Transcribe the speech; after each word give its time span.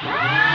Yeah. 0.00 0.47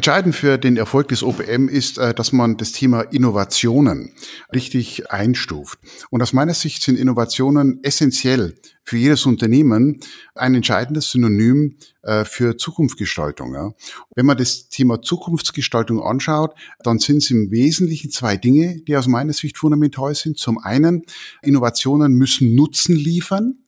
Entscheidend 0.00 0.34
für 0.34 0.56
den 0.56 0.78
Erfolg 0.78 1.08
des 1.08 1.22
OPM 1.22 1.68
ist, 1.68 1.98
äh, 1.98 2.14
dass 2.14 2.32
man 2.32 2.56
das 2.56 2.72
Thema 2.72 3.02
Innovationen 3.02 4.14
richtig 4.50 5.10
einstuft. 5.10 5.78
Und 6.08 6.22
aus 6.22 6.32
meiner 6.32 6.54
Sicht 6.54 6.82
sind 6.82 6.98
Innovationen 6.98 7.80
essentiell 7.82 8.54
für 8.82 8.96
jedes 8.96 9.26
Unternehmen 9.26 10.00
ein 10.34 10.54
entscheidendes 10.54 11.10
Synonym 11.10 11.76
äh, 12.00 12.24
für 12.24 12.56
Zukunftsgestaltung. 12.56 13.74
Wenn 14.14 14.24
man 14.24 14.38
das 14.38 14.70
Thema 14.70 15.02
Zukunftsgestaltung 15.02 16.02
anschaut, 16.02 16.54
dann 16.82 16.98
sind 16.98 17.18
es 17.18 17.30
im 17.30 17.50
Wesentlichen 17.50 18.10
zwei 18.10 18.38
Dinge, 18.38 18.80
die 18.80 18.96
aus 18.96 19.06
meiner 19.06 19.34
Sicht 19.34 19.58
fundamental 19.58 20.14
sind. 20.14 20.38
Zum 20.38 20.56
einen, 20.56 21.02
Innovationen 21.42 22.14
müssen 22.14 22.54
Nutzen 22.54 22.96
liefern. 22.96 23.58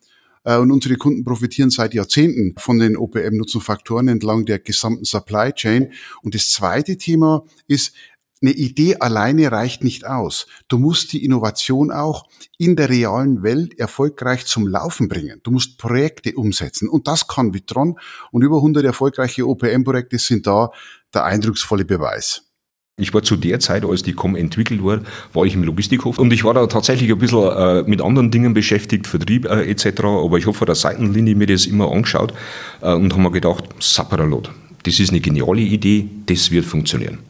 Äh, 0.44 0.58
und 0.58 0.70
unsere 0.70 0.96
Kunden 0.96 1.24
profitieren 1.24 1.70
seit 1.70 1.94
Jahrzehnten 1.94 2.54
von 2.58 2.78
den 2.78 2.96
OPM-Nutzenfaktoren 2.96 4.08
entlang 4.08 4.44
der 4.44 4.58
gesamten 4.58 5.04
Supply 5.04 5.52
Chain. 5.52 5.92
Und 6.22 6.34
das 6.34 6.50
zweite 6.50 6.96
Thema 6.96 7.44
ist, 7.66 7.94
eine 8.42 8.50
Idee 8.52 8.96
alleine 8.96 9.52
reicht 9.52 9.84
nicht 9.84 10.04
aus. 10.04 10.48
Du 10.66 10.78
musst 10.78 11.12
die 11.12 11.24
Innovation 11.24 11.92
auch 11.92 12.26
in 12.58 12.74
der 12.74 12.88
realen 12.88 13.44
Welt 13.44 13.78
erfolgreich 13.78 14.46
zum 14.46 14.66
Laufen 14.66 15.08
bringen. 15.08 15.40
Du 15.44 15.52
musst 15.52 15.78
Projekte 15.78 16.34
umsetzen. 16.34 16.88
Und 16.88 17.06
das 17.06 17.28
kann 17.28 17.54
Vitron. 17.54 17.98
Und 18.32 18.42
über 18.42 18.56
100 18.56 18.84
erfolgreiche 18.84 19.46
OPM-Projekte 19.46 20.18
sind 20.18 20.48
da 20.48 20.72
der 21.14 21.24
eindrucksvolle 21.24 21.84
Beweis. 21.84 22.51
Ich 23.00 23.14
war 23.14 23.22
zu 23.22 23.36
der 23.36 23.58
Zeit, 23.58 23.86
als 23.86 24.02
die 24.02 24.12
COM 24.12 24.36
entwickelt 24.36 24.82
wurde, 24.82 25.04
war 25.32 25.46
ich 25.46 25.54
im 25.54 25.64
Logistikhof 25.64 26.18
und 26.18 26.30
ich 26.30 26.44
war 26.44 26.52
da 26.52 26.66
tatsächlich 26.66 27.10
ein 27.10 27.16
bisschen 27.16 27.50
äh, 27.50 27.82
mit 27.84 28.02
anderen 28.02 28.30
Dingen 28.30 28.52
beschäftigt, 28.52 29.06
Vertrieb 29.06 29.46
äh, 29.46 29.62
etc. 29.70 30.04
Aber 30.04 30.36
ich 30.36 30.44
habe 30.44 30.52
von 30.52 30.66
der 30.66 30.74
Seitenlinie 30.74 31.34
mir 31.34 31.46
das 31.46 31.64
immer 31.64 31.90
angeschaut 31.90 32.34
äh, 32.82 32.92
und 32.92 33.10
habe 33.14 33.22
mir 33.22 33.30
gedacht, 33.30 33.64
Sapperalot, 33.80 34.50
das 34.82 35.00
ist 35.00 35.08
eine 35.08 35.20
geniale 35.20 35.62
Idee, 35.62 36.06
das 36.26 36.50
wird 36.50 36.66
funktionieren. 36.66 37.20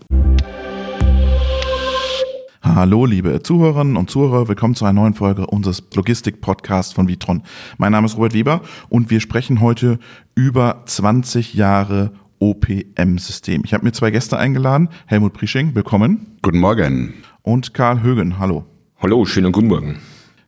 Hallo, 2.60 3.06
liebe 3.06 3.40
Zuhörerinnen 3.40 3.96
und 3.96 4.10
Zuhörer, 4.10 4.48
willkommen 4.48 4.74
zu 4.74 4.84
einer 4.84 5.00
neuen 5.00 5.14
Folge 5.14 5.46
unseres 5.46 5.84
Logistik-Podcasts 5.94 6.92
von 6.92 7.06
Vitron. 7.06 7.44
Mein 7.78 7.92
Name 7.92 8.06
ist 8.06 8.16
Robert 8.16 8.34
Weber 8.34 8.62
und 8.88 9.10
wir 9.10 9.20
sprechen 9.20 9.60
heute 9.60 10.00
über 10.34 10.82
20 10.86 11.54
Jahre 11.54 12.10
OPM-System. 12.42 13.62
Ich 13.64 13.72
habe 13.72 13.84
mir 13.84 13.92
zwei 13.92 14.10
Gäste 14.10 14.36
eingeladen. 14.36 14.88
Helmut 15.06 15.32
Prisching, 15.32 15.76
willkommen. 15.76 16.26
Guten 16.42 16.58
Morgen. 16.58 17.14
Und 17.42 17.72
Karl 17.72 18.02
Högen, 18.02 18.40
hallo. 18.40 18.64
Hallo, 19.00 19.24
schönen 19.24 19.52
guten 19.52 19.68
Morgen. 19.68 20.00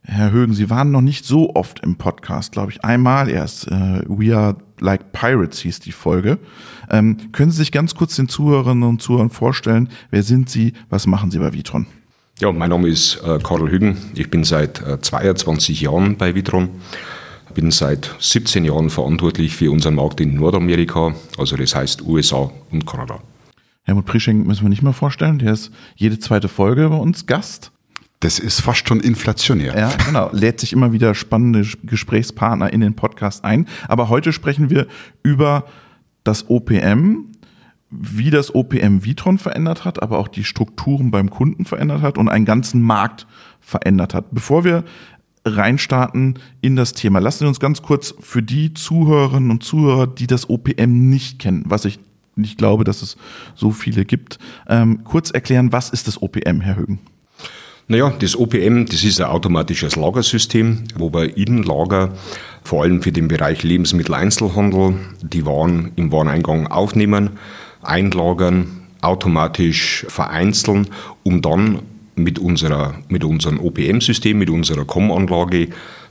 Herr 0.03 0.31
Högen, 0.31 0.53
Sie 0.53 0.69
waren 0.69 0.91
noch 0.91 1.01
nicht 1.01 1.23
so 1.23 1.55
oft 1.55 1.79
im 1.79 1.95
Podcast, 1.95 2.51
glaube 2.51 2.73
ich. 2.73 2.83
Einmal 2.83 3.29
erst. 3.29 3.67
Äh, 3.67 4.01
We 4.07 4.35
Are 4.35 4.57
Like 4.81 5.13
Pirates 5.13 5.59
hieß 5.59 5.79
die 5.79 5.93
Folge. 5.93 6.37
Ähm, 6.91 7.31
können 7.31 7.49
Sie 7.49 7.57
sich 7.57 7.71
ganz 7.71 7.95
kurz 7.95 8.17
den 8.17 8.27
Zuhörerinnen 8.27 8.83
und 8.83 9.01
Zuhörern 9.01 9.29
vorstellen? 9.29 9.87
Wer 10.11 10.23
sind 10.23 10.49
Sie? 10.49 10.73
Was 10.89 11.07
machen 11.07 11.31
Sie 11.31 11.39
bei 11.39 11.53
Vitron? 11.53 11.87
Ja, 12.39 12.51
mein 12.51 12.71
Name 12.71 12.89
ist 12.89 13.21
äh, 13.23 13.39
Karl 13.41 13.71
Hügen. 13.71 13.95
Ich 14.15 14.29
bin 14.29 14.43
seit 14.43 14.81
äh, 14.81 14.99
22 14.99 15.79
Jahren 15.79 16.17
bei 16.17 16.35
Vitron 16.35 16.71
bin 17.55 17.71
seit 17.71 18.13
17 18.19 18.65
Jahren 18.65 18.91
verantwortlich 18.91 19.55
für 19.55 19.71
unseren 19.71 19.95
Markt 19.95 20.19
in 20.19 20.35
Nordamerika, 20.35 21.15
also 21.39 21.55
das 21.55 21.73
heißt 21.73 22.03
USA 22.03 22.51
und 22.69 22.85
Kanada. 22.85 23.19
Helmut 23.83 24.05
Prisching 24.05 24.45
müssen 24.45 24.63
wir 24.63 24.69
nicht 24.69 24.83
mehr 24.83 24.93
vorstellen, 24.93 25.39
der 25.39 25.53
ist 25.53 25.71
jede 25.95 26.19
zweite 26.19 26.49
Folge 26.49 26.89
bei 26.89 26.97
uns 26.97 27.25
Gast. 27.25 27.71
Das 28.19 28.39
ist 28.39 28.61
fast 28.61 28.87
schon 28.87 28.99
inflationär. 28.99 29.77
Ja, 29.77 29.91
genau. 30.05 30.29
Lädt 30.31 30.59
sich 30.59 30.73
immer 30.73 30.91
wieder 30.91 31.15
spannende 31.15 31.67
Gesprächspartner 31.83 32.71
in 32.71 32.81
den 32.81 32.95
Podcast 32.95 33.43
ein. 33.43 33.67
Aber 33.87 34.09
heute 34.09 34.33
sprechen 34.33 34.69
wir 34.69 34.87
über 35.21 35.65
das 36.23 36.49
OPM, 36.49 37.31
wie 37.91 38.31
das 38.31 38.53
OPM 38.55 39.05
Vitron 39.05 39.37
verändert 39.37 39.85
hat, 39.85 40.01
aber 40.01 40.17
auch 40.17 40.27
die 40.27 40.43
Strukturen 40.43 41.11
beim 41.11 41.29
Kunden 41.29 41.65
verändert 41.65 42.01
hat 42.01 42.17
und 42.17 42.29
einen 42.29 42.45
ganzen 42.45 42.81
Markt 42.81 43.27
verändert 43.59 44.13
hat. 44.13 44.25
Bevor 44.31 44.63
wir 44.63 44.83
reinstarten 45.45 46.39
in 46.61 46.75
das 46.75 46.93
Thema. 46.93 47.19
Lassen 47.19 47.39
Sie 47.39 47.47
uns 47.47 47.59
ganz 47.59 47.81
kurz 47.81 48.13
für 48.19 48.41
die 48.41 48.73
Zuhörerinnen 48.73 49.51
und 49.51 49.63
Zuhörer, 49.63 50.07
die 50.07 50.27
das 50.27 50.49
OPM 50.49 51.09
nicht 51.09 51.39
kennen, 51.39 51.63
was 51.67 51.85
ich 51.85 51.99
nicht 52.35 52.57
glaube, 52.57 52.83
dass 52.83 53.01
es 53.01 53.15
so 53.55 53.71
viele 53.71 54.03
gibt, 54.03 54.39
ähm, 54.67 55.03
kurz 55.03 55.31
erklären, 55.31 55.71
was 55.71 55.89
ist 55.89 56.07
das 56.07 56.21
OPM, 56.21 56.59
Herr 56.61 56.75
Högen? 56.75 56.99
Naja, 57.87 58.11
das 58.19 58.35
OPM, 58.35 58.85
das 58.85 59.03
ist 59.03 59.21
ein 59.21 59.27
automatisches 59.27 59.95
Lagersystem, 59.95 60.85
wo 60.97 61.13
wir 61.13 61.37
in 61.37 61.61
Lager 61.61 62.13
vor 62.63 62.81
allem 62.81 63.03
für 63.03 63.11
den 63.11 63.27
Bereich 63.27 63.61
Lebensmitteleinzelhandel 63.61 64.95
die 65.21 65.45
Waren 65.45 65.91
im 65.95 66.11
Wareneingang 66.11 66.65
aufnehmen, 66.65 67.31
einlagern, 67.83 68.87
automatisch 69.01 70.05
vereinzeln, 70.09 70.87
um 71.21 71.43
dann 71.43 71.83
mit, 72.15 72.39
unserer, 72.39 72.95
mit 73.09 73.23
unserem 73.23 73.59
OPM-System, 73.59 74.37
mit 74.37 74.49
unserer 74.49 74.85
COM-Anlage 74.85 75.69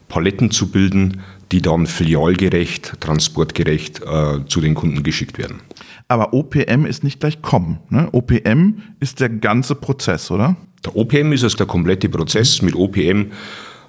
Paletten 0.08 0.50
zu 0.50 0.70
bilden, 0.70 1.22
die 1.50 1.62
dann 1.62 1.86
filialgerecht, 1.86 3.00
transportgerecht 3.00 4.02
äh, 4.02 4.44
zu 4.46 4.60
den 4.60 4.74
Kunden 4.74 5.02
geschickt 5.02 5.38
werden. 5.38 5.60
Aber 6.08 6.34
OPM 6.34 6.84
ist 6.86 7.04
nicht 7.04 7.20
gleich 7.20 7.40
COM. 7.42 7.78
Ne? 7.90 8.08
OPM 8.12 8.82
ist 9.00 9.20
der 9.20 9.28
ganze 9.28 9.74
Prozess, 9.74 10.30
oder? 10.30 10.56
Der 10.84 10.96
OPM 10.96 11.32
ist 11.32 11.44
also 11.44 11.56
der 11.56 11.66
komplette 11.66 12.08
Prozess. 12.08 12.60
Mit 12.60 12.74
OPM 12.74 13.30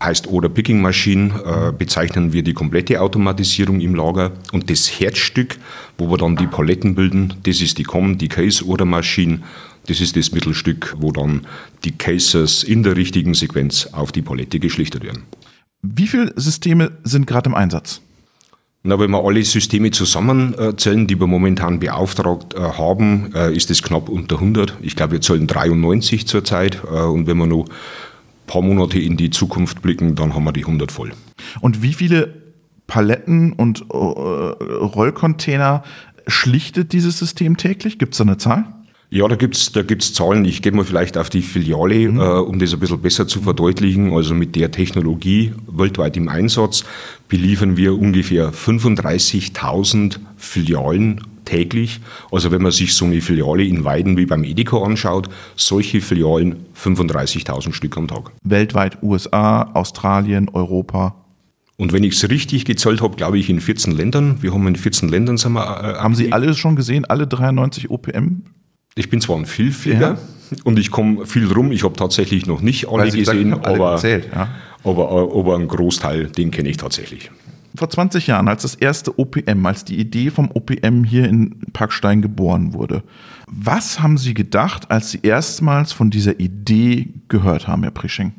heißt 0.01 0.27
Order 0.27 0.49
Picking 0.49 0.81
Machine, 0.81 1.33
äh, 1.45 1.71
bezeichnen 1.71 2.31
wir 2.31 2.43
die 2.43 2.53
komplette 2.53 3.01
Automatisierung 3.01 3.81
im 3.81 3.95
Lager. 3.95 4.31
Und 4.51 4.69
das 4.69 4.99
Herzstück, 4.99 5.57
wo 5.97 6.09
wir 6.09 6.17
dann 6.17 6.35
die 6.35 6.47
Paletten 6.47 6.95
bilden, 6.95 7.33
das 7.43 7.61
ist 7.61 7.77
die 7.77 7.83
COM, 7.83 8.17
die 8.17 8.29
Case 8.29 8.65
Order 8.65 8.85
Machine. 8.85 9.39
Das 9.87 10.01
ist 10.01 10.15
das 10.15 10.31
Mittelstück, 10.31 10.95
wo 10.97 11.11
dann 11.11 11.45
die 11.83 11.91
Cases 11.91 12.63
in 12.63 12.83
der 12.83 12.95
richtigen 12.95 13.33
Sequenz 13.33 13.87
auf 13.91 14.11
die 14.11 14.21
Palette 14.21 14.59
geschlichtet 14.59 15.03
werden. 15.03 15.23
Wie 15.81 16.07
viele 16.07 16.33
Systeme 16.35 16.97
sind 17.03 17.27
gerade 17.27 17.49
im 17.49 17.55
Einsatz? 17.55 18.01
Na, 18.87 18.99
wenn 18.99 19.09
wir 19.09 19.23
alle 19.23 19.43
Systeme 19.43 19.89
zusammenzählen, 19.89 21.07
die 21.07 21.19
wir 21.19 21.25
momentan 21.25 21.79
beauftragt 21.79 22.53
äh, 22.53 22.59
haben, 22.59 23.33
äh, 23.33 23.51
ist 23.51 23.71
es 23.71 23.81
knapp 23.81 24.09
unter 24.09 24.35
100. 24.35 24.77
Ich 24.81 24.95
glaube, 24.95 25.13
wir 25.13 25.21
zählen 25.21 25.47
93 25.47 26.27
zurzeit. 26.27 26.83
Äh, 26.83 26.99
und 27.01 27.25
wenn 27.25 27.37
wir 27.37 27.47
noch 27.47 27.65
ein 27.65 27.71
paar 28.45 28.61
Monate 28.61 28.99
in 28.99 29.17
die 29.17 29.31
Zukunft 29.31 29.81
blicken, 29.81 30.13
dann 30.13 30.35
haben 30.35 30.43
wir 30.43 30.51
die 30.51 30.65
100 30.65 30.91
voll. 30.91 31.13
Und 31.61 31.81
wie 31.81 31.93
viele 31.93 32.43
Paletten 32.85 33.53
und 33.53 33.89
Rollcontainer 33.89 35.81
schlichtet 36.27 36.93
dieses 36.93 37.17
System 37.17 37.57
täglich? 37.57 37.97
Gibt 37.97 38.13
es 38.13 38.19
da 38.19 38.23
eine 38.23 38.37
Zahl? 38.37 38.65
Ja, 39.09 39.27
da 39.27 39.35
gibt's 39.35 39.71
da 39.71 39.81
gibt's 39.81 40.13
Zahlen. 40.13 40.45
Ich 40.45 40.61
gehe 40.61 40.71
mal 40.71 40.83
vielleicht 40.83 41.17
auf 41.17 41.29
die 41.29 41.41
Filiale, 41.41 42.09
mhm. 42.09 42.19
äh, 42.19 42.23
um 42.23 42.59
das 42.59 42.73
ein 42.73 42.79
bisschen 42.79 43.01
besser 43.01 43.27
zu 43.27 43.41
verdeutlichen. 43.41 44.13
Also 44.13 44.33
mit 44.33 44.55
der 44.55 44.71
Technologie 44.71 45.53
weltweit 45.67 46.17
im 46.17 46.27
Einsatz 46.27 46.83
beliefern 47.27 47.77
wir 47.77 47.97
ungefähr 47.97 48.51
35.000 48.51 50.17
Filialen 50.37 51.21
täglich. 51.45 51.99
Also 52.31 52.51
wenn 52.51 52.61
man 52.61 52.71
sich 52.71 52.95
so 52.95 53.05
eine 53.05 53.21
Filiale 53.21 53.63
in 53.63 53.83
Weiden 53.83 54.17
wie 54.17 54.25
beim 54.25 54.43
Edeka 54.43 54.81
anschaut, 54.81 55.29
solche 55.55 56.01
Filialen 56.01 56.65
35.000 56.75 57.73
Stück 57.73 57.97
am 57.97 58.07
Tag. 58.07 58.31
Weltweit 58.43 59.01
USA, 59.03 59.71
Australien, 59.73 60.49
Europa. 60.49 61.15
Und 61.77 61.93
wenn 61.93 62.03
ich 62.03 62.15
es 62.15 62.29
richtig 62.29 62.65
gezählt 62.65 63.01
habe, 63.01 63.15
glaube 63.15 63.37
ich 63.37 63.49
in 63.49 63.59
14 63.59 63.93
Ländern. 63.93 64.41
Wir 64.41 64.53
haben 64.53 64.65
in 64.67 64.75
14 64.75 65.09
Ländern 65.09 65.37
sind 65.37 65.53
wir. 65.53 65.61
Äh, 65.61 65.97
haben 65.99 66.15
Sie 66.15 66.31
alle 66.31 66.53
schon 66.53 66.75
gesehen, 66.75 67.05
alle 67.05 67.27
93 67.27 67.89
OPM 67.91 68.43
ich 68.95 69.09
bin 69.09 69.21
zwar 69.21 69.37
ein 69.37 69.45
Vielflieger 69.45 70.17
ja. 70.17 70.57
und 70.63 70.79
ich 70.79 70.89
komme 70.89 71.25
viel 71.25 71.51
rum. 71.51 71.71
Ich 71.71 71.83
habe 71.83 71.95
tatsächlich 71.95 72.45
noch 72.45 72.61
nicht 72.61 72.87
alle 72.87 73.11
gesehen, 73.11 73.53
alle 73.53 73.75
aber, 73.75 73.91
erzählt, 73.91 74.29
ja. 74.33 74.49
aber, 74.83 75.11
aber 75.11 75.55
einen 75.55 75.67
Großteil, 75.67 76.27
den 76.27 76.51
kenne 76.51 76.69
ich 76.69 76.77
tatsächlich. 76.77 77.29
Vor 77.77 77.89
20 77.89 78.27
Jahren, 78.27 78.47
als 78.47 78.61
das 78.61 78.75
erste 78.75 79.19
OPM, 79.19 79.65
als 79.65 79.83
die 79.83 79.99
Idee 79.99 80.31
vom 80.31 80.49
OPM 80.49 81.03
hier 81.03 81.27
in 81.27 81.59
Parkstein 81.73 82.21
geboren 82.21 82.73
wurde, 82.73 83.03
was 83.47 83.99
haben 83.99 84.17
Sie 84.17 84.33
gedacht, 84.33 84.89
als 84.89 85.11
Sie 85.11 85.19
erstmals 85.21 85.91
von 85.91 86.09
dieser 86.09 86.39
Idee 86.39 87.09
gehört 87.27 87.67
haben, 87.67 87.83
Herr 87.83 87.91
Prisching? 87.91 88.33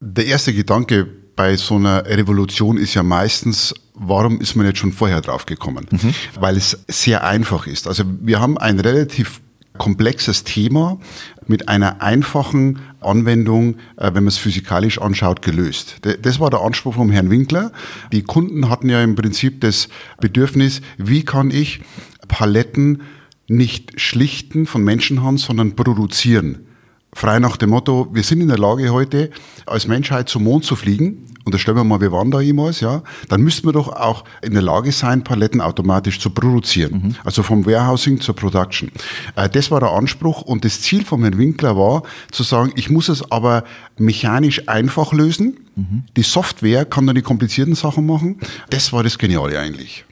Der 0.00 0.26
erste 0.26 0.54
Gedanke 0.54 1.08
bei 1.34 1.56
so 1.56 1.74
einer 1.74 2.06
Revolution 2.06 2.76
ist 2.76 2.94
ja 2.94 3.02
meistens, 3.02 3.74
warum 3.94 4.40
ist 4.40 4.54
man 4.54 4.66
jetzt 4.66 4.78
schon 4.78 4.92
vorher 4.92 5.20
drauf 5.20 5.46
gekommen? 5.46 5.86
Mhm. 5.90 6.14
Weil 6.38 6.56
es 6.56 6.84
sehr 6.86 7.24
einfach 7.24 7.66
ist. 7.66 7.88
Also 7.88 8.04
wir 8.20 8.40
haben 8.40 8.56
ein 8.56 8.78
relativ 8.78 9.40
komplexes 9.78 10.44
Thema 10.44 10.98
mit 11.46 11.68
einer 11.68 12.00
einfachen 12.00 12.78
Anwendung, 13.00 13.76
äh, 13.96 14.06
wenn 14.06 14.24
man 14.24 14.28
es 14.28 14.38
physikalisch 14.38 15.00
anschaut, 15.00 15.42
gelöst. 15.42 15.96
Das 16.22 16.40
war 16.40 16.50
der 16.50 16.60
Anspruch 16.60 16.94
vom 16.94 17.10
Herrn 17.10 17.30
Winkler. 17.30 17.72
Die 18.12 18.22
Kunden 18.22 18.68
hatten 18.68 18.88
ja 18.88 19.02
im 19.02 19.16
Prinzip 19.16 19.60
das 19.60 19.88
Bedürfnis, 20.20 20.80
wie 20.96 21.24
kann 21.24 21.50
ich 21.50 21.80
Paletten 22.28 23.02
nicht 23.48 24.00
schlichten 24.00 24.66
von 24.66 24.82
Menschenhand, 24.82 25.40
sondern 25.40 25.76
produzieren. 25.76 26.66
frei 27.12 27.38
nach 27.38 27.56
dem 27.56 27.70
Motto, 27.70 28.08
wir 28.12 28.24
sind 28.24 28.40
in 28.40 28.48
der 28.48 28.58
Lage 28.58 28.90
heute 28.90 29.30
als 29.66 29.86
Menschheit 29.86 30.28
zum 30.28 30.44
Mond 30.44 30.64
zu 30.64 30.74
fliegen. 30.74 31.26
Unterstellen 31.44 31.76
wir 31.76 31.84
mal, 31.84 32.00
wir 32.00 32.10
waren 32.10 32.30
da 32.30 32.40
jemals, 32.40 32.80
ja, 32.80 33.02
dann 33.28 33.42
müssten 33.42 33.68
wir 33.68 33.72
doch 33.72 33.88
auch 33.88 34.24
in 34.42 34.54
der 34.54 34.62
Lage 34.62 34.92
sein, 34.92 35.24
Paletten 35.24 35.60
automatisch 35.60 36.18
zu 36.18 36.30
produzieren. 36.30 36.92
Mhm. 36.92 37.14
Also 37.24 37.42
vom 37.42 37.66
Warehousing 37.66 38.20
zur 38.20 38.34
Production. 38.34 38.90
Äh, 39.36 39.48
das 39.50 39.70
war 39.70 39.80
der 39.80 39.90
Anspruch 39.90 40.42
und 40.42 40.64
das 40.64 40.80
Ziel 40.80 41.04
von 41.04 41.20
Herrn 41.20 41.36
Winkler 41.36 41.76
war, 41.76 42.02
zu 42.30 42.42
sagen, 42.42 42.72
ich 42.76 42.88
muss 42.88 43.08
es 43.08 43.30
aber 43.30 43.64
mechanisch 43.98 44.68
einfach 44.68 45.12
lösen. 45.12 45.58
Mhm. 45.76 46.04
Die 46.16 46.22
Software 46.22 46.86
kann 46.86 47.06
dann 47.06 47.16
die 47.16 47.22
komplizierten 47.22 47.74
Sachen 47.74 48.06
machen. 48.06 48.40
Das 48.70 48.92
war 48.92 49.02
das 49.02 49.18
Geniale 49.18 49.58
eigentlich. 49.58 50.04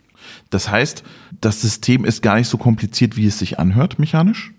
Das 0.50 0.70
heißt, 0.70 1.02
das 1.40 1.62
System 1.62 2.04
ist 2.04 2.20
gar 2.22 2.36
nicht 2.36 2.48
so 2.48 2.58
kompliziert, 2.58 3.16
wie 3.16 3.26
es 3.26 3.38
sich 3.38 3.58
anhört, 3.58 3.98
mechanisch? 3.98 4.52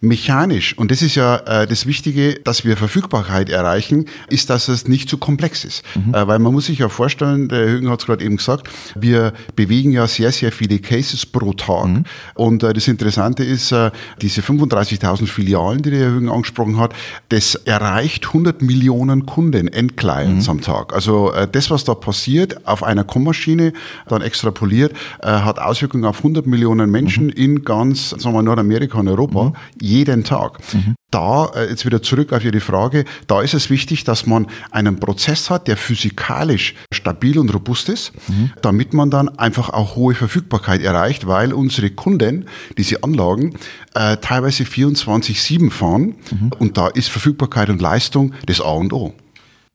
Mechanisch, 0.00 0.76
und 0.78 0.90
das 0.90 1.02
ist 1.02 1.14
ja 1.14 1.36
äh, 1.36 1.66
das 1.66 1.84
Wichtige, 1.84 2.40
dass 2.42 2.64
wir 2.64 2.78
Verfügbarkeit 2.78 3.50
erreichen, 3.50 4.06
ist, 4.30 4.48
dass 4.48 4.68
es 4.68 4.88
nicht 4.88 5.10
zu 5.10 5.18
komplex 5.18 5.62
ist. 5.64 5.82
Mhm. 5.94 6.14
Äh, 6.14 6.26
weil 6.26 6.38
man 6.38 6.54
muss 6.54 6.66
sich 6.66 6.78
ja 6.78 6.88
vorstellen, 6.88 7.48
der 7.48 7.66
Högen 7.66 7.90
hat 7.90 8.00
es 8.00 8.06
gerade 8.06 8.24
eben 8.24 8.38
gesagt, 8.38 8.70
wir 8.98 9.34
bewegen 9.56 9.92
ja 9.92 10.06
sehr, 10.06 10.32
sehr 10.32 10.52
viele 10.52 10.78
Cases 10.78 11.26
pro 11.26 11.52
Tag. 11.52 11.88
Mhm. 11.88 12.04
Und 12.34 12.62
äh, 12.62 12.72
das 12.72 12.88
Interessante 12.88 13.44
ist, 13.44 13.72
äh, 13.72 13.90
diese 14.22 14.40
35.000 14.40 15.26
Filialen, 15.26 15.82
die 15.82 15.90
der 15.90 16.00
Herr 16.00 16.10
Högen 16.12 16.30
angesprochen 16.30 16.78
hat, 16.78 16.94
das 17.28 17.54
erreicht 17.54 18.28
100 18.28 18.62
Millionen 18.62 19.26
Kunden, 19.26 19.68
Endclients 19.68 20.46
mhm. 20.46 20.50
am 20.50 20.60
Tag. 20.62 20.94
Also 20.94 21.30
äh, 21.32 21.46
das, 21.46 21.70
was 21.70 21.84
da 21.84 21.94
passiert 21.94 22.66
auf 22.66 22.82
einer 22.82 23.04
Kommmaschine, 23.04 23.74
dann 24.08 24.22
extrapoliert, 24.22 24.94
äh, 25.20 25.26
hat 25.26 25.58
Auswirkungen 25.58 26.06
auf 26.06 26.18
100 26.18 26.46
Millionen 26.46 26.90
Menschen 26.90 27.26
mhm. 27.26 27.32
in 27.32 27.64
ganz, 27.64 28.10
sagen 28.10 28.34
wir, 28.34 28.42
Nordamerika 28.42 28.98
und 28.98 29.08
Europa 29.08 29.44
mhm 29.44 29.89
jeden 29.90 30.24
Tag. 30.24 30.58
Mhm. 30.72 30.94
Da, 31.10 31.46
äh, 31.56 31.68
jetzt 31.68 31.84
wieder 31.84 32.02
zurück 32.02 32.32
auf 32.32 32.44
Ihre 32.44 32.60
Frage, 32.60 33.04
da 33.26 33.42
ist 33.42 33.54
es 33.54 33.68
wichtig, 33.68 34.04
dass 34.04 34.26
man 34.26 34.46
einen 34.70 35.00
Prozess 35.00 35.50
hat, 35.50 35.66
der 35.66 35.76
physikalisch 35.76 36.74
stabil 36.92 37.38
und 37.38 37.52
robust 37.52 37.88
ist, 37.88 38.12
mhm. 38.28 38.52
damit 38.62 38.94
man 38.94 39.10
dann 39.10 39.28
einfach 39.28 39.70
auch 39.70 39.96
hohe 39.96 40.14
Verfügbarkeit 40.14 40.82
erreicht, 40.82 41.26
weil 41.26 41.52
unsere 41.52 41.90
Kunden 41.90 42.46
diese 42.78 43.02
Anlagen 43.02 43.54
äh, 43.94 44.16
teilweise 44.18 44.62
24-7 44.64 45.70
fahren 45.70 46.14
mhm. 46.30 46.50
und 46.58 46.76
da 46.78 46.86
ist 46.86 47.08
Verfügbarkeit 47.08 47.68
und 47.68 47.82
Leistung 47.82 48.32
das 48.46 48.60
A 48.60 48.70
und 48.70 48.92
O. 48.92 49.12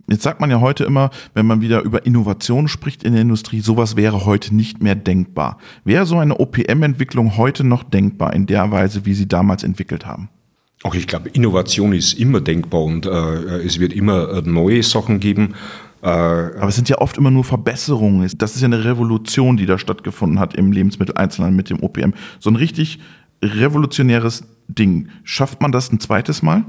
Jetzt 0.08 0.24
sagt 0.24 0.40
man 0.40 0.52
ja 0.52 0.60
heute 0.60 0.84
immer, 0.84 1.10
wenn 1.34 1.48
man 1.48 1.62
wieder 1.62 1.82
über 1.82 2.06
Innovation 2.06 2.68
spricht 2.68 3.04
in 3.04 3.14
der 3.14 3.24
Industrie, 3.24 3.60
sowas 3.60 3.96
wäre 3.96 4.26
heute 4.26 4.56
nicht 4.56 4.82
mehr 4.82 4.96
denkbar. 4.96 5.58
Wäre 5.84 6.06
so 6.06 6.20
eine 6.20 6.40
OPM-Entwicklung 6.40 7.38
heute 7.38 7.64
noch 7.64 7.84
denkbar 7.84 8.34
in 8.34 8.46
der 8.46 8.70
Weise, 8.72 9.06
wie 9.06 9.16
Sie 9.16 9.28
damals 9.28 9.64
entwickelt 9.64 10.06
haben? 10.06 10.30
Auch 10.84 10.94
ich 10.94 11.08
glaube, 11.08 11.30
Innovation 11.30 11.94
ist 11.94 12.14
immer 12.14 12.42
denkbar 12.42 12.84
und 12.84 13.08
äh, 13.08 13.10
es 13.10 13.80
wird 13.80 13.94
immer 13.94 14.30
äh, 14.30 14.42
neue 14.46 14.84
Sachen 14.84 15.20
geben. 15.20 15.56
Äh, 16.04 16.08
Aber 16.08 16.68
es 16.68 16.76
sind 16.76 16.88
ja 16.90 17.00
oft 17.00 17.18
immer 17.18 17.32
nur 17.32 17.44
Verbesserungen. 17.44 18.30
Das 18.38 18.56
ist 18.56 18.62
ja 18.62 18.68
eine 18.68 18.84
Revolution, 18.86 19.58
die 19.58 19.66
da 19.66 19.80
stattgefunden 19.80 20.40
hat 20.40 20.54
im 20.54 20.72
Lebensmitteleinzelhandel 20.72 21.58
mit 21.58 21.72
dem 21.72 21.82
OPM. 21.82 22.14
So 22.40 22.52
ein 22.52 22.56
richtig 22.56 23.00
revolutionäres 23.44 24.44
Ding. 24.68 25.08
Schafft 25.24 25.62
man 25.62 25.72
das 25.72 25.92
ein 25.92 26.00
zweites 26.00 26.44
Mal? 26.44 26.64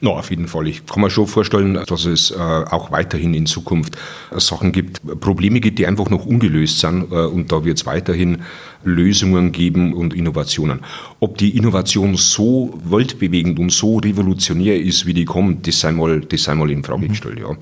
No, 0.00 0.12
auf 0.12 0.30
jeden 0.30 0.46
Fall. 0.46 0.68
Ich 0.68 0.86
kann 0.86 1.02
mir 1.02 1.10
schon 1.10 1.26
vorstellen, 1.26 1.74
dass 1.86 2.04
es 2.04 2.30
äh, 2.30 2.36
auch 2.36 2.92
weiterhin 2.92 3.34
in 3.34 3.46
Zukunft 3.46 3.96
äh, 4.30 4.38
Sachen 4.38 4.70
gibt, 4.70 5.00
Probleme 5.20 5.60
gibt, 5.60 5.78
die 5.78 5.86
einfach 5.86 6.08
noch 6.08 6.24
ungelöst 6.24 6.78
sind. 6.78 7.10
Äh, 7.10 7.16
und 7.16 7.50
da 7.50 7.64
wird 7.64 7.78
es 7.78 7.86
weiterhin 7.86 8.42
Lösungen 8.84 9.50
geben 9.50 9.92
und 9.92 10.14
Innovationen. 10.14 10.80
Ob 11.18 11.36
die 11.38 11.56
Innovation 11.56 12.16
so 12.16 12.78
weltbewegend 12.84 13.58
und 13.58 13.72
so 13.72 13.96
revolutionär 13.96 14.80
ist, 14.80 15.04
wie 15.06 15.14
die 15.14 15.24
kommt, 15.24 15.66
das 15.66 15.80
sei 15.80 15.90
mal, 15.90 16.20
das 16.20 16.44
sei 16.44 16.54
mal 16.54 16.70
in 16.70 16.84
Frage 16.84 17.06
mhm. 17.06 17.08
gestellt. 17.08 17.40
Ja. 17.40 17.56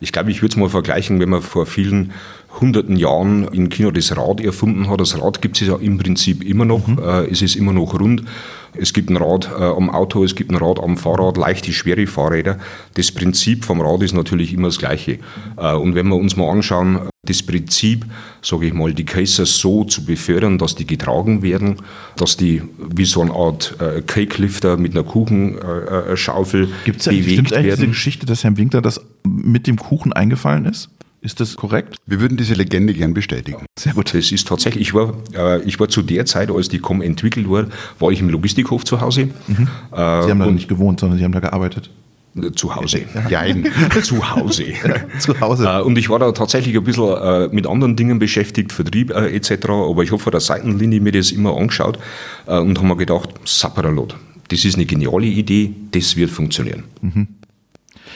Ich 0.00 0.12
glaube, 0.12 0.30
ich 0.30 0.40
würde 0.40 0.52
es 0.52 0.56
mal 0.56 0.70
vergleichen, 0.70 1.20
wenn 1.20 1.28
man 1.28 1.42
vor 1.42 1.66
vielen 1.66 2.12
hunderten 2.60 2.96
Jahren 2.96 3.48
in 3.48 3.68
China 3.68 3.90
das 3.90 4.16
Rad 4.16 4.40
erfunden 4.40 4.88
hat. 4.88 5.00
Das 5.00 5.20
Rad 5.20 5.42
gibt 5.42 5.60
es 5.60 5.68
ja 5.68 5.76
im 5.76 5.98
Prinzip 5.98 6.42
immer 6.44 6.64
noch. 6.64 6.86
Mhm. 6.86 6.98
Äh, 6.98 7.30
es 7.30 7.42
ist 7.42 7.56
immer 7.56 7.72
noch 7.72 7.98
rund. 7.98 8.22
Es 8.74 8.92
gibt 8.92 9.10
ein 9.10 9.16
Rad 9.16 9.50
äh, 9.58 9.62
am 9.62 9.90
Auto, 9.90 10.24
es 10.24 10.34
gibt 10.34 10.50
ein 10.50 10.56
Rad 10.56 10.80
am 10.80 10.96
Fahrrad, 10.96 11.36
leichte, 11.36 11.72
schwere 11.72 12.06
Fahrräder. 12.06 12.58
Das 12.94 13.12
Prinzip 13.12 13.64
vom 13.64 13.80
Rad 13.80 14.02
ist 14.02 14.14
natürlich 14.14 14.52
immer 14.52 14.68
das 14.68 14.78
gleiche. 14.78 15.18
Äh, 15.56 15.74
und 15.74 15.94
wenn 15.94 16.08
wir 16.08 16.16
uns 16.16 16.36
mal 16.36 16.50
anschauen, 16.50 17.00
das 17.24 17.42
Prinzip, 17.42 18.04
sage 18.40 18.66
ich 18.66 18.72
mal, 18.72 18.92
die 18.94 19.04
Cases 19.04 19.58
so 19.58 19.84
zu 19.84 20.04
befördern, 20.04 20.58
dass 20.58 20.74
die 20.74 20.86
getragen 20.86 21.42
werden, 21.42 21.76
dass 22.16 22.36
die 22.36 22.62
wie 22.78 23.04
so 23.04 23.20
eine 23.20 23.32
Art 23.32 23.76
äh, 23.78 24.02
Cake-Lifter 24.02 24.76
mit 24.76 24.92
einer 24.92 25.04
Kuchenschaufel 25.04 26.68
Gibt's 26.84 27.04
bewegt 27.04 27.26
werden. 27.26 27.36
Gibt 27.36 27.52
es 27.52 27.56
eigentlich 27.56 27.74
diese 27.74 27.86
Geschichte, 27.88 28.26
dass 28.26 28.42
Herrn 28.42 28.56
Winkler 28.56 28.80
das 28.80 29.00
mit 29.24 29.66
dem 29.66 29.76
Kuchen 29.76 30.12
eingefallen 30.12 30.64
ist? 30.64 30.88
Ist 31.22 31.38
das 31.38 31.54
korrekt? 31.54 31.96
Wir 32.04 32.20
würden 32.20 32.36
diese 32.36 32.54
Legende 32.54 32.92
gern 32.92 33.14
bestätigen. 33.14 33.64
Sehr 33.78 33.94
gut. 33.94 34.12
Das 34.12 34.32
ist 34.32 34.48
tatsächlich, 34.48 34.88
ich 34.88 34.94
war, 34.94 35.14
äh, 35.34 35.62
ich 35.62 35.78
war 35.78 35.88
zu 35.88 36.02
der 36.02 36.26
Zeit, 36.26 36.50
als 36.50 36.68
die 36.68 36.80
COM 36.80 37.00
entwickelt 37.00 37.46
wurde, 37.46 37.68
war 38.00 38.10
ich 38.10 38.18
im 38.18 38.28
Logistikhof 38.28 38.84
zu 38.84 39.00
Hause. 39.00 39.28
Mhm. 39.46 39.68
Äh, 39.92 40.22
Sie 40.24 40.30
haben 40.30 40.40
da 40.40 40.46
nicht 40.46 40.68
gewohnt, 40.68 40.98
sondern 40.98 41.18
Sie 41.18 41.24
haben 41.24 41.32
da 41.32 41.38
gearbeitet. 41.38 41.90
Zu 42.56 42.74
Hause. 42.74 43.02
Ja, 43.28 43.44
zu 44.02 44.34
Hause. 44.34 44.64
Zu 45.18 45.38
Hause. 45.38 45.68
Äh, 45.68 45.82
und 45.82 45.96
ich 45.96 46.08
war 46.08 46.18
da 46.18 46.32
tatsächlich 46.32 46.76
ein 46.76 46.82
bisschen 46.82 47.14
äh, 47.14 47.48
mit 47.52 47.68
anderen 47.68 47.94
Dingen 47.94 48.18
beschäftigt, 48.18 48.72
Vertrieb 48.72 49.10
äh, 49.10 49.36
etc. 49.36 49.68
Aber 49.68 50.02
ich 50.02 50.10
habe 50.10 50.20
von 50.20 50.32
der 50.32 50.40
Seitenlinie 50.40 51.00
mir 51.00 51.12
das 51.12 51.30
immer 51.30 51.56
angeschaut 51.56 51.98
und 52.46 52.78
habe 52.78 52.88
mir 52.88 52.96
gedacht, 52.96 53.28
Sapperalot, 53.44 54.16
das 54.48 54.64
ist 54.64 54.74
eine 54.74 54.86
geniale 54.86 55.26
Idee, 55.26 55.72
das 55.92 56.16
wird 56.16 56.30
funktionieren. 56.30 56.84
Mhm. 57.00 57.28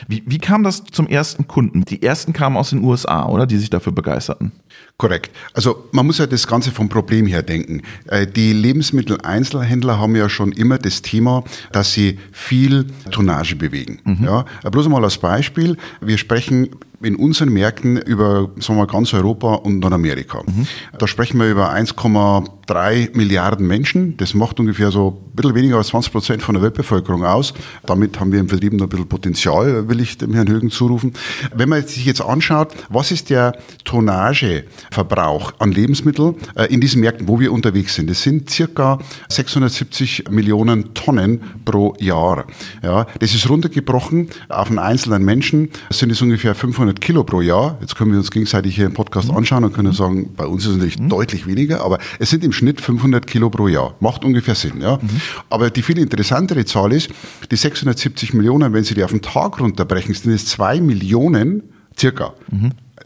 Wie, 0.08 0.22
wie 0.26 0.38
kam 0.38 0.62
das 0.62 0.84
zum 0.84 1.06
ersten 1.06 1.46
Kunden? 1.46 1.84
Die 1.84 2.02
ersten 2.02 2.32
kamen 2.32 2.56
aus 2.56 2.70
den 2.70 2.82
USA, 2.82 3.26
oder? 3.26 3.46
Die 3.46 3.56
sich 3.56 3.70
dafür 3.70 3.92
begeisterten. 3.92 4.52
Korrekt. 4.98 5.30
Also 5.52 5.88
man 5.92 6.06
muss 6.06 6.18
ja 6.18 6.26
das 6.26 6.46
Ganze 6.46 6.70
vom 6.70 6.88
Problem 6.88 7.26
her 7.26 7.42
denken. 7.42 7.82
Äh, 8.06 8.26
die 8.26 8.52
Lebensmitteleinzelhändler 8.54 9.98
haben 9.98 10.16
ja 10.16 10.28
schon 10.28 10.52
immer 10.52 10.78
das 10.78 11.02
Thema, 11.02 11.44
dass 11.70 11.92
sie 11.92 12.18
viel 12.32 12.86
Tonnage 13.10 13.56
bewegen. 13.56 13.98
Mhm. 14.04 14.24
Ja, 14.24 14.44
bloß 14.70 14.88
mal 14.88 15.04
als 15.04 15.18
Beispiel. 15.18 15.76
Wir 16.00 16.16
sprechen 16.16 16.70
in 17.02 17.16
unseren 17.16 17.50
Märkten 17.50 17.98
über 17.98 18.50
sagen 18.58 18.78
wir, 18.78 18.86
ganz 18.86 19.12
Europa 19.12 19.54
und 19.54 19.80
Nordamerika. 19.80 20.42
Mhm. 20.46 20.66
Da 20.98 21.06
sprechen 21.06 21.38
wir 21.38 21.50
über 21.50 21.72
1,3 21.72 23.16
Milliarden 23.16 23.66
Menschen. 23.66 24.16
Das 24.16 24.34
macht 24.34 24.58
ungefähr 24.58 24.90
so 24.90 25.22
ein 25.26 25.36
bisschen 25.36 25.54
weniger 25.54 25.76
als 25.76 25.88
20 25.88 26.12
Prozent 26.12 26.42
von 26.42 26.54
der 26.54 26.62
Weltbevölkerung 26.62 27.24
aus. 27.24 27.52
Damit 27.84 28.18
haben 28.18 28.32
wir 28.32 28.40
im 28.40 28.48
Vertrieb 28.48 28.72
noch 28.72 28.86
ein 28.86 28.88
bisschen 28.88 29.08
Potenzial, 29.08 29.88
will 29.88 30.00
ich 30.00 30.16
dem 30.16 30.32
Herrn 30.32 30.48
Högen 30.48 30.70
zurufen. 30.70 31.12
Wenn 31.54 31.68
man 31.68 31.86
sich 31.86 32.04
jetzt 32.06 32.22
anschaut, 32.22 32.74
was 32.88 33.10
ist 33.10 33.30
der 33.30 33.58
Tonnageverbrauch 33.84 35.52
an 35.58 35.72
Lebensmitteln 35.72 36.36
äh, 36.54 36.66
in 36.66 36.80
diesen 36.80 37.00
Märkten, 37.00 37.28
wo 37.28 37.38
wir 37.40 37.52
unterwegs 37.52 37.94
sind? 37.94 38.08
Das 38.08 38.22
sind 38.22 38.48
circa 38.50 38.98
670 39.28 40.30
Millionen 40.30 40.94
Tonnen 40.94 41.42
pro 41.64 41.94
Jahr. 41.98 42.46
Ja, 42.82 43.06
das 43.18 43.34
ist 43.34 43.48
runtergebrochen 43.48 44.28
auf 44.48 44.68
einen 44.68 44.78
einzelnen 44.78 45.24
Menschen, 45.24 45.70
sind 45.90 46.10
es 46.10 46.22
ungefähr 46.22 46.54
500 46.54 46.85
500 46.86 47.00
Kilo 47.00 47.24
pro 47.24 47.40
Jahr. 47.40 47.78
Jetzt 47.80 47.96
können 47.96 48.12
wir 48.12 48.18
uns 48.18 48.30
gegenseitig 48.30 48.76
hier 48.76 48.86
im 48.86 48.94
Podcast 48.94 49.28
mhm. 49.28 49.36
anschauen 49.36 49.64
und 49.64 49.72
können 49.72 49.92
sagen, 49.92 50.32
bei 50.36 50.46
uns 50.46 50.64
ist 50.64 50.70
es 50.70 50.76
natürlich 50.76 50.98
mhm. 50.98 51.08
deutlich 51.08 51.46
weniger, 51.46 51.82
aber 51.82 51.98
es 52.18 52.30
sind 52.30 52.44
im 52.44 52.52
Schnitt 52.52 52.80
500 52.80 53.26
Kilo 53.26 53.50
pro 53.50 53.68
Jahr. 53.68 53.94
Macht 54.00 54.24
ungefähr 54.24 54.54
Sinn. 54.54 54.80
Ja? 54.80 54.96
Mhm. 54.96 55.20
Aber 55.50 55.70
die 55.70 55.82
viel 55.82 55.98
interessantere 55.98 56.64
Zahl 56.64 56.92
ist, 56.92 57.10
die 57.50 57.56
670 57.56 58.34
Millionen, 58.34 58.72
wenn 58.72 58.84
Sie 58.84 58.94
die 58.94 59.02
auf 59.02 59.10
den 59.10 59.22
Tag 59.22 59.60
runterbrechen, 59.60 60.14
sind 60.14 60.32
es 60.32 60.46
2 60.46 60.80
Millionen, 60.80 61.62
circa, 61.98 62.34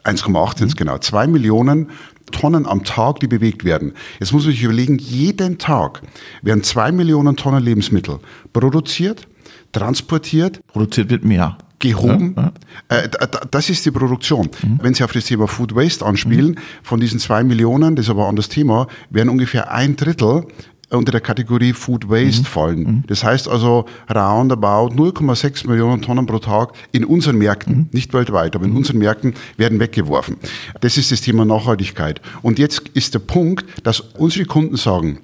1,8 0.05 0.59
sind 0.59 0.69
es 0.69 0.77
genau, 0.77 0.99
2 0.99 1.27
Millionen 1.27 1.89
Tonnen 2.33 2.67
am 2.67 2.85
Tag, 2.85 3.21
die 3.21 3.27
bewegt 3.27 3.65
werden. 3.65 3.93
Jetzt 4.21 4.33
muss 4.33 4.45
man 4.45 4.53
sich 4.53 4.63
überlegen, 4.63 4.99
jeden 4.99 5.59
Tag 5.59 6.03
werden 6.43 6.63
2 6.63 6.93
Millionen 6.93 7.37
Tonnen 7.37 7.63
Lebensmittel 7.63 8.21
produziert, 8.53 9.27
transportiert. 9.73 10.61
Produziert 10.69 11.11
wird 11.11 11.25
mehr 11.25 11.57
gehoben. 11.81 12.35
Ja, 12.37 12.53
ja. 12.91 12.99
Äh, 12.99 13.09
das 13.51 13.69
ist 13.69 13.85
die 13.85 13.91
Produktion. 13.91 14.51
Mhm. 14.63 14.79
Wenn 14.83 14.95
Sie 14.95 15.03
auf 15.03 15.13
das 15.13 15.25
Thema 15.25 15.49
Food 15.49 15.75
Waste 15.75 16.07
anspielen, 16.07 16.51
mhm. 16.51 16.59
von 16.83 17.01
diesen 17.01 17.19
zwei 17.19 17.43
Millionen, 17.43 17.97
das 17.97 18.07
ist 18.07 18.11
aber 18.11 18.25
ein 18.25 18.31
anderes 18.31 18.49
Thema, 18.49 18.87
werden 19.11 19.29
ungefähr 19.29 19.73
ein 19.73 19.97
Drittel 19.97 20.47
unter 20.91 21.13
der 21.13 21.21
Kategorie 21.21 21.73
Food 21.73 22.09
Waste 22.09 22.43
mhm. 22.43 22.47
fallen. 22.47 22.79
Mhm. 22.79 23.05
Das 23.07 23.25
heißt 23.25 23.49
also 23.49 23.87
roundabout 24.13 24.95
0,6 24.95 25.69
Millionen 25.69 26.03
Tonnen 26.03 26.27
pro 26.27 26.39
Tag 26.39 26.73
in 26.93 27.05
unseren 27.05 27.39
Märkten, 27.39 27.77
mhm. 27.77 27.89
nicht 27.93 28.13
weltweit, 28.13 28.55
aber 28.55 28.65
in 28.65 28.73
mhm. 28.73 28.79
unseren 28.79 28.99
Märkten 28.99 29.35
werden 29.57 29.81
weggeworfen. 29.81 30.37
Das 30.81 30.97
ist 30.97 31.13
das 31.13 31.21
Thema 31.21 31.45
Nachhaltigkeit. 31.45 32.21
Und 32.43 32.59
jetzt 32.59 32.89
ist 32.91 33.15
der 33.15 33.21
Punkt, 33.21 33.65
dass 33.87 34.01
unsere 34.01 34.45
Kunden 34.45 34.77
sagen, 34.77 35.21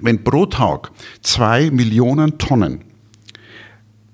wenn 0.00 0.22
pro 0.22 0.46
Tag 0.46 0.90
zwei 1.22 1.70
Millionen 1.70 2.38
Tonnen 2.38 2.84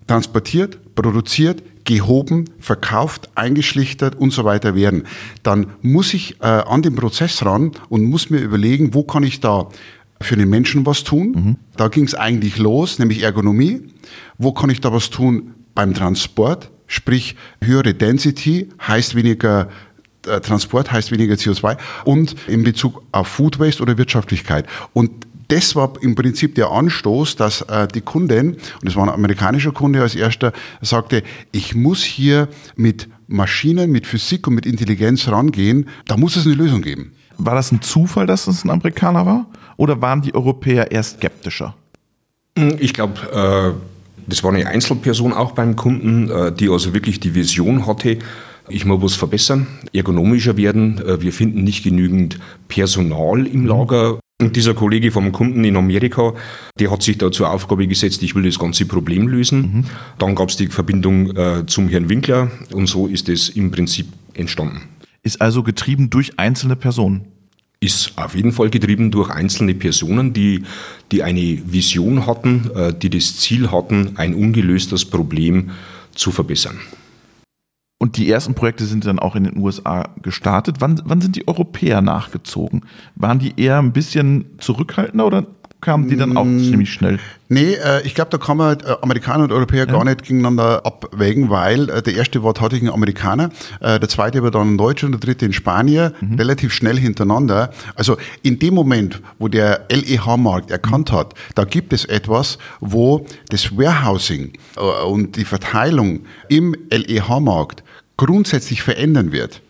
transportiert, 0.07 0.95
produziert, 0.95 1.63
gehoben, 1.85 2.47
verkauft, 2.59 3.29
eingeschlichtert 3.35 4.17
und 4.17 4.33
so 4.33 4.45
weiter 4.45 4.75
werden, 4.75 5.05
dann 5.43 5.67
muss 5.83 6.15
ich 6.15 6.41
äh, 6.41 6.47
an 6.47 6.83
den 6.83 6.95
Prozess 6.95 7.45
ran 7.45 7.73
und 7.89 8.05
muss 8.05 8.31
mir 8.31 8.39
überlegen, 8.39 8.95
wo 8.95 9.03
kann 9.03 9.23
ich 9.23 9.41
da 9.41 9.69
für 10.21 10.37
den 10.37 10.49
Menschen 10.49 10.87
was 10.87 11.05
tun. 11.05 11.33
Mhm. 11.33 11.57
Da 11.77 11.89
ging 11.89 12.05
es 12.05 12.15
eigentlich 12.15 12.57
los, 12.59 12.99
nämlich 12.99 13.23
Ergonomie. 13.23 13.83
Wo 14.39 14.53
kann 14.53 14.71
ich 14.71 14.81
da 14.81 14.93
was 14.93 15.11
tun 15.11 15.55
beim 15.75 15.93
Transport? 15.93 16.71
Sprich, 16.87 17.37
höhere 17.61 17.95
Density 17.95 18.69
heißt 18.87 19.15
weniger 19.15 19.69
äh, 20.27 20.41
Transport 20.41 20.91
heißt 20.91 21.11
weniger 21.11 21.35
CO2 21.35 21.77
und 22.05 22.37
in 22.49 22.63
Bezug 22.63 23.03
auf 23.13 23.29
Food 23.29 23.59
Waste 23.59 23.83
oder 23.83 23.99
Wirtschaftlichkeit. 23.99 24.67
Und 24.95 25.27
das 25.49 25.77
war 25.77 25.93
im 26.01 26.15
Prinzip 26.15 26.55
der 26.55 26.71
Anstoß, 26.71 27.37
dass 27.37 27.63
äh, 27.63 27.89
die 27.89 28.01
Kundin, 28.01 28.53
und 28.55 28.85
das 28.85 28.97
war 28.97 29.05
ein 29.05 29.11
amerikanischer 29.11 29.73
Kunde 29.73 30.03
als 30.03 30.15
erster, 30.15 30.53
sagte, 30.81 31.23
ich 31.53 31.75
muss 31.75 32.03
hier 32.03 32.49
mit 32.77 33.09
Maschinen, 33.27 33.91
mit 33.91 34.07
Physik 34.07 34.47
und 34.47 34.55
mit 34.55 34.67
Intelligenz 34.67 35.29
rangehen, 35.29 35.89
da 36.07 36.17
muss 36.17 36.37
es 36.37 36.47
eine 36.47 36.55
Lösung 36.55 36.83
geben. 36.83 37.13
War 37.39 37.55
das 37.55 37.73
ein 37.73 37.83
Zufall, 37.83 38.27
dass 38.27 38.47
es 38.47 38.65
ein 38.65 38.71
Amerikaner 38.71 39.27
war? 39.27 39.47
Oder 39.77 40.01
waren 40.01 40.23
die 40.23 40.35
Europäer 40.35 40.93
eher 40.93 41.03
skeptischer? 41.03 41.75
Ich 42.79 42.95
glaube, 42.95 43.75
äh, 43.77 44.29
das 44.29 44.45
war 44.45 44.53
eine 44.53 44.67
Einzelperson 44.67 45.33
auch 45.33 45.53
beim 45.53 45.75
Kunden, 45.75 46.31
äh, 46.31 46.53
die 46.53 46.69
also 46.69 46.95
wirklich 46.95 47.19
die 47.19 47.35
Vision 47.35 47.87
hatte, 47.87 48.19
ich 48.69 48.85
muss 48.87 49.03
was 49.03 49.15
verbessern, 49.15 49.67
ergonomischer 49.93 50.57
werden. 50.57 50.99
Äh, 50.99 51.21
wir 51.21 51.33
finden 51.33 51.65
nicht 51.65 51.85
genügend 51.85 52.39
Personal 52.69 53.47
im 53.47 53.67
Lager. 53.67 54.19
Und 54.41 54.57
dieser 54.57 54.75
Kollege 54.75 55.13
vom 55.13 55.31
Kunden 55.31 55.63
in 55.63 55.77
Amerika, 55.77 56.35
der 56.81 56.91
hat 56.91 57.03
sich 57.03 57.19
da 57.19 57.31
zur 57.31 57.51
Aufgabe 57.51 57.87
gesetzt, 57.87 58.21
ich 58.25 58.35
will 58.35 58.43
das 58.43 58.59
ganze 58.59 58.85
Problem 58.85 59.29
lösen. 59.29 59.61
Mhm. 59.61 59.85
Dann 60.19 60.35
gab 60.35 60.49
es 60.49 60.57
die 60.57 60.67
Verbindung 60.67 61.37
äh, 61.37 61.67
zum 61.67 61.89
Herrn 61.89 62.09
Winkler 62.09 62.51
und 62.73 62.89
so 62.89 63.07
ist 63.07 63.29
es 63.29 63.49
im 63.51 63.71
Prinzip 63.71 64.09
entstanden. 64.35 64.89
Ist 65.23 65.41
also 65.41 65.63
getrieben 65.63 66.11
durch 66.11 66.39
einzelne 66.39 66.75
Personen? 66.75 67.27
Ist 67.79 68.13
auf 68.17 68.35
jeden 68.35 68.51
Fall 68.51 68.71
getrieben 68.71 69.13
durch 69.13 69.31
einzelne 69.31 69.75
Personen, 69.75 70.33
die, 70.33 70.65
die 71.13 71.23
eine 71.23 71.63
Vision 71.65 72.27
hatten, 72.27 72.71
äh, 72.75 72.93
die 72.93 73.11
das 73.11 73.39
Ziel 73.39 73.71
hatten, 73.71 74.17
ein 74.17 74.35
ungelöstes 74.35 75.05
Problem 75.05 75.71
zu 76.13 76.33
verbessern. 76.33 76.81
Und 78.05 78.19
die 78.19 78.31
ersten 78.31 78.53
Projekte 78.53 78.85
sind 78.85 79.07
dann 79.07 79.19
auch 79.19 79.35
in 79.35 79.45
den 79.45 79.57
USA 79.57 80.11
gestartet. 80.21 80.77
Wann, 80.81 81.01
wann 81.07 81.23
sind 81.23 81.37
die 81.37 81.49
Europäer 81.49 82.03
nachgezogen? 82.03 82.83
Waren 83.15 83.39
die 83.39 83.59
eher 83.59 83.79
ein 83.79 83.95
bisschen 83.95 84.45
zurückhaltender 84.59 85.27
oder 85.27 85.47
kamen 85.81 86.09
die 86.09 86.17
dann 86.17 86.37
auch 86.37 86.45
mm, 86.45 86.59
ziemlich 86.59 86.93
schnell? 86.93 87.19
Nee, 87.49 87.75
äh, 87.75 88.03
ich 88.05 88.15
glaube, 88.15 88.31
da 88.31 88.37
kann 88.37 88.57
man 88.57 88.81
äh, 88.81 88.95
Amerikaner 89.01 89.45
und 89.45 89.53
Europäer 89.53 89.87
ja. 89.87 89.93
gar 89.93 90.05
nicht 90.05 90.23
gegeneinander 90.23 90.85
abwägen, 90.85 91.51
weil 91.51 91.89
äh, 91.89 92.03
der 92.03 92.15
erste 92.15 92.43
war 92.43 92.53
tatsächlich 92.53 92.91
ein 92.91 92.95
Amerikaner, 92.95 93.51
äh, 93.81 93.99
der 94.01 94.09
zweite 94.09 94.43
war 94.43 94.51
dann 94.51 94.75
ein 94.75 94.79
Deutscher 94.79 95.07
und 95.07 95.13
der 95.13 95.21
dritte 95.21 95.47
ein 95.47 95.55
Spanier, 95.55 96.13
mhm. 96.21 96.35
relativ 96.35 96.75
schnell 96.75 96.99
hintereinander. 96.99 97.71
Also 97.95 98.17
in 98.43 98.59
dem 98.59 98.75
Moment, 98.75 99.23
wo 99.39 99.49
der 99.49 99.87
LEH-Markt 99.91 100.71
erkannt 100.71 101.13
hat, 101.13 101.35
da 101.55 101.65
gibt 101.65 101.93
es 101.93 102.05
etwas, 102.05 102.59
wo 102.81 103.25
das 103.51 103.77
Warehousing 103.77 104.53
äh, 104.77 105.05
und 105.07 105.37
die 105.37 105.45
Verteilung 105.45 106.21
im 106.49 106.75
LEH-Markt 106.91 107.84
grundsätzlich 108.17 108.83
verändern 108.83 109.33
wird 109.33 109.63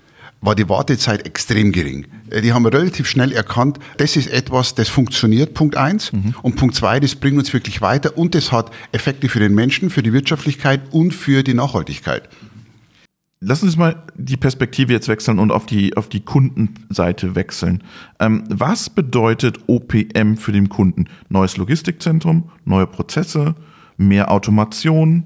war 0.45 0.55
die 0.55 0.69
Wartezeit 0.69 1.25
extrem 1.27 1.73
gering. 1.73 2.07
Äh, 2.31 2.43
die 2.43 2.53
haben 2.53 2.67
relativ 2.67 3.09
schnell 3.09 3.33
erkannt, 3.33 3.79
das 3.97 4.17
ist 4.17 4.29
etwas, 4.29 4.75
das 4.75 4.89
funktioniert, 4.89 5.55
Punkt 5.55 5.77
eins. 5.77 6.13
Mhm. 6.13 6.35
Und 6.43 6.57
Punkt 6.57 6.75
zwei, 6.75 7.01
das 7.01 7.15
bringt 7.15 7.39
uns 7.39 7.53
wirklich 7.53 7.81
weiter 7.81 8.17
und 8.19 8.35
das 8.35 8.53
hat 8.53 8.71
Effekte 8.93 9.29
für 9.29 9.39
den 9.39 9.55
Menschen, 9.55 9.91
für 9.91 10.03
die 10.03 10.13
Wirtschaftlichkeit 10.13 10.83
und 10.91 11.13
für 11.13 11.43
die 11.43 11.55
Nachhaltigkeit. 11.55 12.29
Lass 13.41 13.63
uns 13.63 13.77
mal 13.77 14.03
die 14.17 14.39
Perspektive 14.39 14.93
jetzt 14.93 15.09
wechseln 15.09 15.39
und 15.39 15.51
auf 15.51 15.67
die, 15.67 15.97
auf 15.97 16.09
die 16.09 16.21
Kundenseite 16.21 17.35
wechseln. 17.35 17.83
Ähm, 18.19 18.45
was 18.49 18.89
bedeutet 18.89 19.61
OPM 19.67 20.37
für 20.37 20.53
den 20.53 20.71
Kunden? 20.71 21.09
Neues 21.29 21.59
Logistikzentrum, 21.59 22.51
neue 22.65 22.87
Prozesse, 22.87 23.55
mehr 23.99 24.31
Automation, 24.31 25.25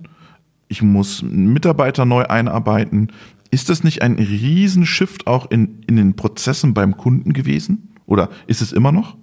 ich 0.69 0.83
muss 0.83 1.23
Mitarbeiter 1.23 2.05
neu 2.05 2.25
einarbeiten. 2.25 3.13
Ist 3.51 3.71
das 3.71 3.83
nicht 3.83 4.03
ein 4.03 4.17
Riesenshift 4.17 5.27
auch 5.27 5.51
in, 5.51 5.83
in 5.87 5.97
den 5.97 6.15
Prozessen 6.15 6.75
beim 6.75 6.97
Kunden 6.97 7.33
gewesen? 7.33 7.95
Oder 8.07 8.29
ist 8.47 8.63
es 8.63 8.73
immer 8.73 8.93
noch? 8.93 9.17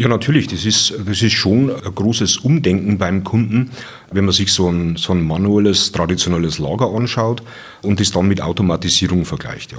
Ja, 0.00 0.06
natürlich. 0.06 0.46
Das 0.46 0.64
ist, 0.64 0.94
das 1.06 1.22
ist 1.22 1.32
schon 1.32 1.72
ein 1.72 1.92
großes 1.92 2.36
Umdenken 2.36 2.98
beim 2.98 3.24
Kunden, 3.24 3.70
wenn 4.12 4.26
man 4.26 4.32
sich 4.32 4.52
so 4.52 4.68
ein, 4.68 4.94
so 4.94 5.12
ein 5.12 5.26
manuelles, 5.26 5.90
traditionelles 5.90 6.60
Lager 6.60 6.94
anschaut 6.94 7.42
und 7.82 7.98
das 7.98 8.12
dann 8.12 8.28
mit 8.28 8.40
Automatisierung 8.40 9.24
vergleicht. 9.24 9.72
Ja. 9.72 9.78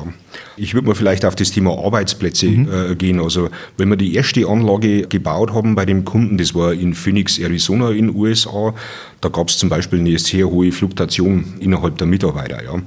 Ich 0.57 0.73
würde 0.73 0.89
mal 0.89 0.93
vielleicht 0.93 1.23
auf 1.23 1.35
das 1.35 1.51
Thema 1.51 1.71
Arbeitsplätze 1.71 2.47
mhm. 2.47 2.69
äh, 2.69 2.95
gehen. 2.95 3.21
Also, 3.21 3.49
wenn 3.77 3.87
wir 3.87 3.95
die 3.95 4.13
erste 4.13 4.45
Anlage 4.45 5.07
gebaut 5.07 5.53
haben 5.53 5.75
bei 5.75 5.85
dem 5.85 6.03
Kunden, 6.03 6.37
das 6.37 6.53
war 6.53 6.73
in 6.73 6.95
Phoenix, 6.95 7.39
Arizona 7.39 7.91
in 7.91 8.07
den 8.07 8.15
USA, 8.15 8.73
da 9.21 9.29
gab 9.29 9.47
es 9.47 9.57
zum 9.57 9.69
Beispiel 9.69 9.99
eine 9.99 10.19
sehr 10.19 10.49
hohe 10.49 10.73
Fluktuation 10.73 11.45
innerhalb 11.61 11.97
der 11.97 12.07
Mitarbeiter. 12.07 12.61
Ja. 12.61 12.81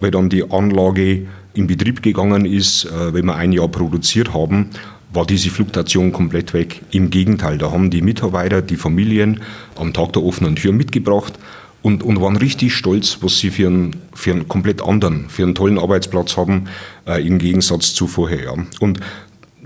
Weil 0.00 0.10
dann 0.10 0.28
die 0.28 0.50
Anlage 0.50 1.28
in 1.54 1.66
Betrieb 1.66 2.02
gegangen 2.02 2.44
ist, 2.44 2.84
äh, 2.84 3.14
wenn 3.14 3.24
wir 3.24 3.36
ein 3.36 3.52
Jahr 3.52 3.68
produziert 3.68 4.34
haben, 4.34 4.70
war 5.14 5.26
diese 5.26 5.50
Fluktuation 5.50 6.12
komplett 6.12 6.52
weg. 6.52 6.82
Im 6.90 7.10
Gegenteil, 7.10 7.58
da 7.58 7.70
haben 7.70 7.90
die 7.90 8.02
Mitarbeiter, 8.02 8.62
die 8.62 8.76
Familien 8.76 9.40
am 9.76 9.92
Tag 9.92 10.12
der 10.12 10.24
offenen 10.24 10.56
Tür 10.56 10.72
mitgebracht 10.72 11.34
und, 11.82 12.02
und 12.02 12.20
waren 12.20 12.36
richtig 12.36 12.74
stolz, 12.74 13.18
was 13.20 13.38
sie 13.38 13.50
für 13.50 13.66
einen, 13.66 13.96
für 14.12 14.32
einen 14.32 14.48
komplett 14.48 14.82
anderen, 14.82 15.28
für 15.28 15.42
einen 15.42 15.54
tollen 15.54 15.78
Arbeitsplatz 15.78 16.36
haben, 16.36 16.64
äh, 17.06 17.24
im 17.26 17.38
Gegensatz 17.38 17.94
zu 17.94 18.06
vorher. 18.06 18.44
Ja. 18.44 18.54
Und 18.80 19.00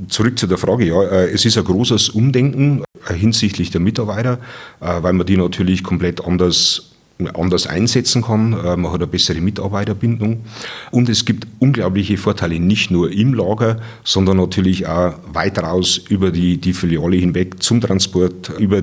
zurück 0.08 0.38
zu 0.38 0.46
der 0.46 0.58
Frage, 0.58 0.84
ja, 0.84 1.02
äh, 1.02 1.30
es 1.30 1.44
ist 1.44 1.56
ein 1.56 1.64
großes 1.64 2.10
Umdenken 2.10 2.82
äh, 3.08 3.14
hinsichtlich 3.14 3.70
der 3.70 3.80
Mitarbeiter, 3.80 4.38
äh, 4.80 5.02
weil 5.02 5.12
man 5.12 5.26
die 5.26 5.36
natürlich 5.36 5.82
komplett 5.82 6.24
anders 6.24 6.90
anders 7.34 7.66
einsetzen 7.66 8.22
kann. 8.22 8.52
Äh, 8.52 8.76
man 8.76 8.92
hat 8.92 9.00
eine 9.00 9.06
bessere 9.06 9.40
Mitarbeiterbindung. 9.40 10.40
Und 10.90 11.08
es 11.08 11.24
gibt 11.24 11.46
unglaubliche 11.58 12.16
Vorteile, 12.16 12.60
nicht 12.60 12.90
nur 12.90 13.10
im 13.10 13.34
Lager, 13.34 13.78
sondern 14.04 14.36
natürlich 14.36 14.86
auch 14.86 15.14
weit 15.32 15.58
raus 15.58 16.00
über 16.08 16.30
die, 16.30 16.58
die 16.58 16.72
Filiale 16.72 17.16
hinweg 17.16 17.62
zum 17.62 17.80
Transport, 17.80 18.52
über 18.58 18.82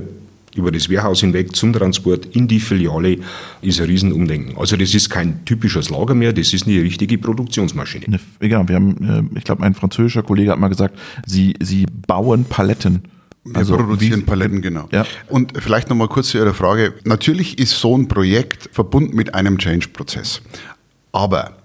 über 0.55 0.71
das 0.71 0.89
Warehouse 0.89 1.19
hinweg 1.19 1.55
zum 1.55 1.73
Transport 1.73 2.27
in 2.27 2.47
die 2.47 2.59
Filiale 2.59 3.17
ist 3.61 3.79
ein 3.79 3.87
Riesenumdenken. 3.87 4.57
Also 4.57 4.77
das 4.77 4.95
ist 4.95 5.09
kein 5.09 5.43
typisches 5.45 5.89
Lager 5.89 6.15
mehr, 6.15 6.33
das 6.33 6.53
ist 6.53 6.65
eine 6.65 6.81
richtige 6.81 7.17
Produktionsmaschine. 7.17 8.19
Genau, 8.39 8.67
wir 8.67 8.75
haben, 8.75 9.31
äh, 9.33 9.37
ich 9.37 9.43
glaube, 9.43 9.63
ein 9.63 9.75
französischer 9.75 10.23
Kollege 10.23 10.51
hat 10.51 10.59
mal 10.59 10.69
gesagt, 10.69 10.97
sie, 11.25 11.55
sie 11.61 11.85
bauen 12.07 12.45
Paletten. 12.45 13.03
Wir 13.45 13.57
also 13.57 13.77
produzieren 13.77 14.21
wie, 14.21 14.25
Paletten, 14.25 14.61
genau. 14.61 14.89
Ja. 14.91 15.05
Und 15.29 15.53
vielleicht 15.61 15.89
nochmal 15.89 16.07
kurz 16.07 16.29
zu 16.29 16.39
Ihrer 16.39 16.55
Frage. 16.55 16.95
Natürlich 17.03 17.59
ist 17.59 17.79
so 17.79 17.95
ein 17.95 18.07
Projekt 18.07 18.69
verbunden 18.71 19.15
mit 19.15 19.35
einem 19.35 19.59
Change-Prozess. 19.59 20.41
Aber 21.11 21.55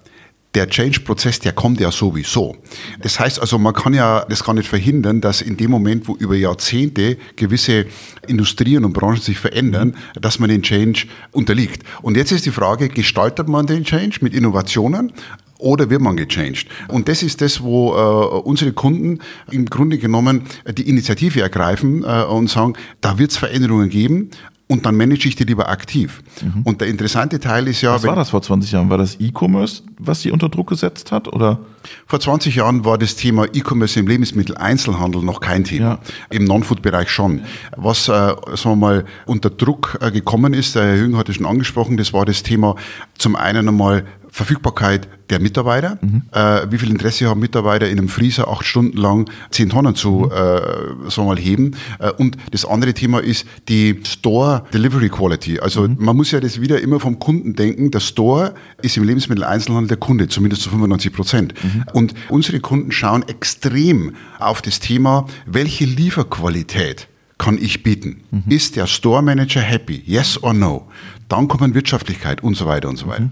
der 0.53 0.69
Change-Prozess, 0.69 1.39
der 1.39 1.53
kommt 1.53 1.79
ja 1.79 1.91
sowieso. 1.91 2.55
Das 3.01 3.19
heißt 3.19 3.39
also, 3.39 3.57
man 3.57 3.73
kann 3.73 3.93
ja 3.93 4.25
das 4.27 4.43
gar 4.43 4.53
nicht 4.53 4.67
verhindern, 4.67 5.21
dass 5.21 5.41
in 5.41 5.57
dem 5.57 5.71
Moment, 5.71 6.07
wo 6.07 6.15
über 6.15 6.35
Jahrzehnte 6.35 7.17
gewisse 7.35 7.85
Industrien 8.27 8.85
und 8.85 8.93
Branchen 8.93 9.21
sich 9.21 9.39
verändern, 9.39 9.95
dass 10.19 10.39
man 10.39 10.49
den 10.49 10.61
Change 10.61 11.07
unterliegt. 11.31 11.83
Und 12.01 12.17
jetzt 12.17 12.31
ist 12.31 12.45
die 12.45 12.51
Frage, 12.51 12.89
gestaltet 12.89 13.47
man 13.47 13.65
den 13.65 13.85
Change 13.85 14.19
mit 14.21 14.33
Innovationen? 14.33 15.13
Oder 15.61 15.89
wird 15.89 16.01
man 16.01 16.17
gechanged? 16.17 16.65
Und 16.87 17.07
das 17.07 17.23
ist 17.23 17.41
das, 17.41 17.61
wo 17.61 17.93
äh, 17.93 18.39
unsere 18.39 18.73
Kunden 18.73 19.19
im 19.51 19.65
Grunde 19.65 19.97
genommen 19.97 20.43
die 20.67 20.89
Initiative 20.89 21.41
ergreifen 21.41 22.03
äh, 22.03 22.23
und 22.23 22.49
sagen, 22.49 22.73
da 23.01 23.17
wird 23.17 23.31
es 23.31 23.37
Veränderungen 23.37 23.89
geben 23.89 24.31
und 24.71 24.85
dann 24.85 24.95
manage 24.95 25.27
ich 25.27 25.35
die 25.35 25.43
lieber 25.43 25.67
aktiv. 25.67 26.23
Mhm. 26.41 26.61
Und 26.63 26.79
der 26.79 26.87
interessante 26.87 27.41
Teil 27.41 27.67
ist 27.67 27.81
ja. 27.81 27.93
Was 27.93 28.03
war 28.05 28.15
das 28.15 28.29
vor 28.29 28.41
20 28.41 28.71
Jahren? 28.71 28.89
War 28.89 28.97
das 28.97 29.19
E-Commerce, 29.19 29.83
was 29.99 30.21
Sie 30.21 30.31
unter 30.31 30.47
Druck 30.47 30.69
gesetzt 30.69 31.11
hat? 31.11 31.27
Oder? 31.27 31.59
Vor 32.05 32.21
20 32.21 32.55
Jahren 32.55 32.85
war 32.85 32.97
das 32.97 33.17
Thema 33.17 33.47
E-Commerce 33.53 33.99
im 33.99 34.07
Lebensmitteleinzelhandel 34.07 35.23
noch 35.23 35.41
kein 35.41 35.65
Thema. 35.65 35.85
Ja. 35.85 35.99
Im 36.29 36.45
Non-Food-Bereich 36.45 37.09
schon. 37.09 37.41
Was, 37.75 38.07
äh, 38.07 38.11
sagen 38.11 38.61
wir 38.63 38.75
mal, 38.77 39.05
unter 39.25 39.49
Druck 39.49 39.97
äh, 39.99 40.09
gekommen 40.09 40.53
ist, 40.53 40.75
der 40.75 40.83
Herr 40.83 40.95
Jürgen 40.95 41.17
hat 41.17 41.27
es 41.27 41.35
schon 41.35 41.47
angesprochen, 41.47 41.97
das 41.97 42.13
war 42.13 42.25
das 42.25 42.41
Thema 42.41 42.77
zum 43.17 43.35
einen 43.35 43.67
einmal 43.67 44.05
Verfügbarkeit 44.31 45.09
der 45.29 45.39
Mitarbeiter. 45.41 45.99
Mhm. 46.01 46.23
Äh, 46.31 46.71
wie 46.71 46.77
viel 46.77 46.89
Interesse 46.89 47.27
haben 47.27 47.41
Mitarbeiter 47.41 47.89
in 47.89 47.99
einem 47.99 48.07
Freezer 48.07 48.47
acht 48.47 48.65
Stunden 48.65 48.97
lang 48.97 49.29
zehn 49.51 49.69
Tonnen 49.69 49.93
zu 49.93 50.29
mhm. 50.29 50.31
äh, 50.31 51.09
so 51.09 51.25
mal 51.25 51.37
heben? 51.37 51.75
Äh, 51.99 52.11
und 52.11 52.37
das 52.51 52.65
andere 52.65 52.93
Thema 52.93 53.19
ist 53.19 53.45
die 53.67 53.99
Store 54.05 54.63
Delivery 54.73 55.09
Quality. 55.09 55.59
Also 55.59 55.87
mhm. 55.87 55.97
man 55.99 56.15
muss 56.15 56.31
ja 56.31 56.39
das 56.39 56.61
wieder 56.61 56.81
immer 56.81 57.01
vom 57.01 57.19
Kunden 57.19 57.55
denken. 57.55 57.91
Der 57.91 57.99
Store 57.99 58.55
ist 58.81 58.95
im 58.95 59.03
Lebensmitteleinzelhandel 59.03 59.89
der 59.89 59.97
Kunde, 59.97 60.29
zumindest 60.29 60.63
zu 60.63 60.69
95 60.69 61.13
Prozent. 61.13 61.53
Mhm. 61.61 61.83
Und 61.93 62.13
unsere 62.29 62.61
Kunden 62.61 62.91
schauen 62.91 63.23
extrem 63.27 64.15
auf 64.39 64.61
das 64.61 64.79
Thema, 64.79 65.25
welche 65.45 65.83
Lieferqualität 65.85 67.09
kann 67.37 67.57
ich 67.57 67.83
bieten? 67.83 68.21
Mhm. 68.31 68.43
Ist 68.47 68.75
der 68.77 68.87
Store 68.87 69.21
Manager 69.21 69.61
happy? 69.61 70.01
Yes 70.05 70.41
or 70.41 70.53
no? 70.53 70.87
Dann 71.27 71.47
kommt 71.47 71.73
Wirtschaftlichkeit 71.73 72.43
und 72.43 72.55
so 72.55 72.65
weiter 72.65 72.87
und 72.87 72.97
so 72.97 73.07
weiter. 73.07 73.29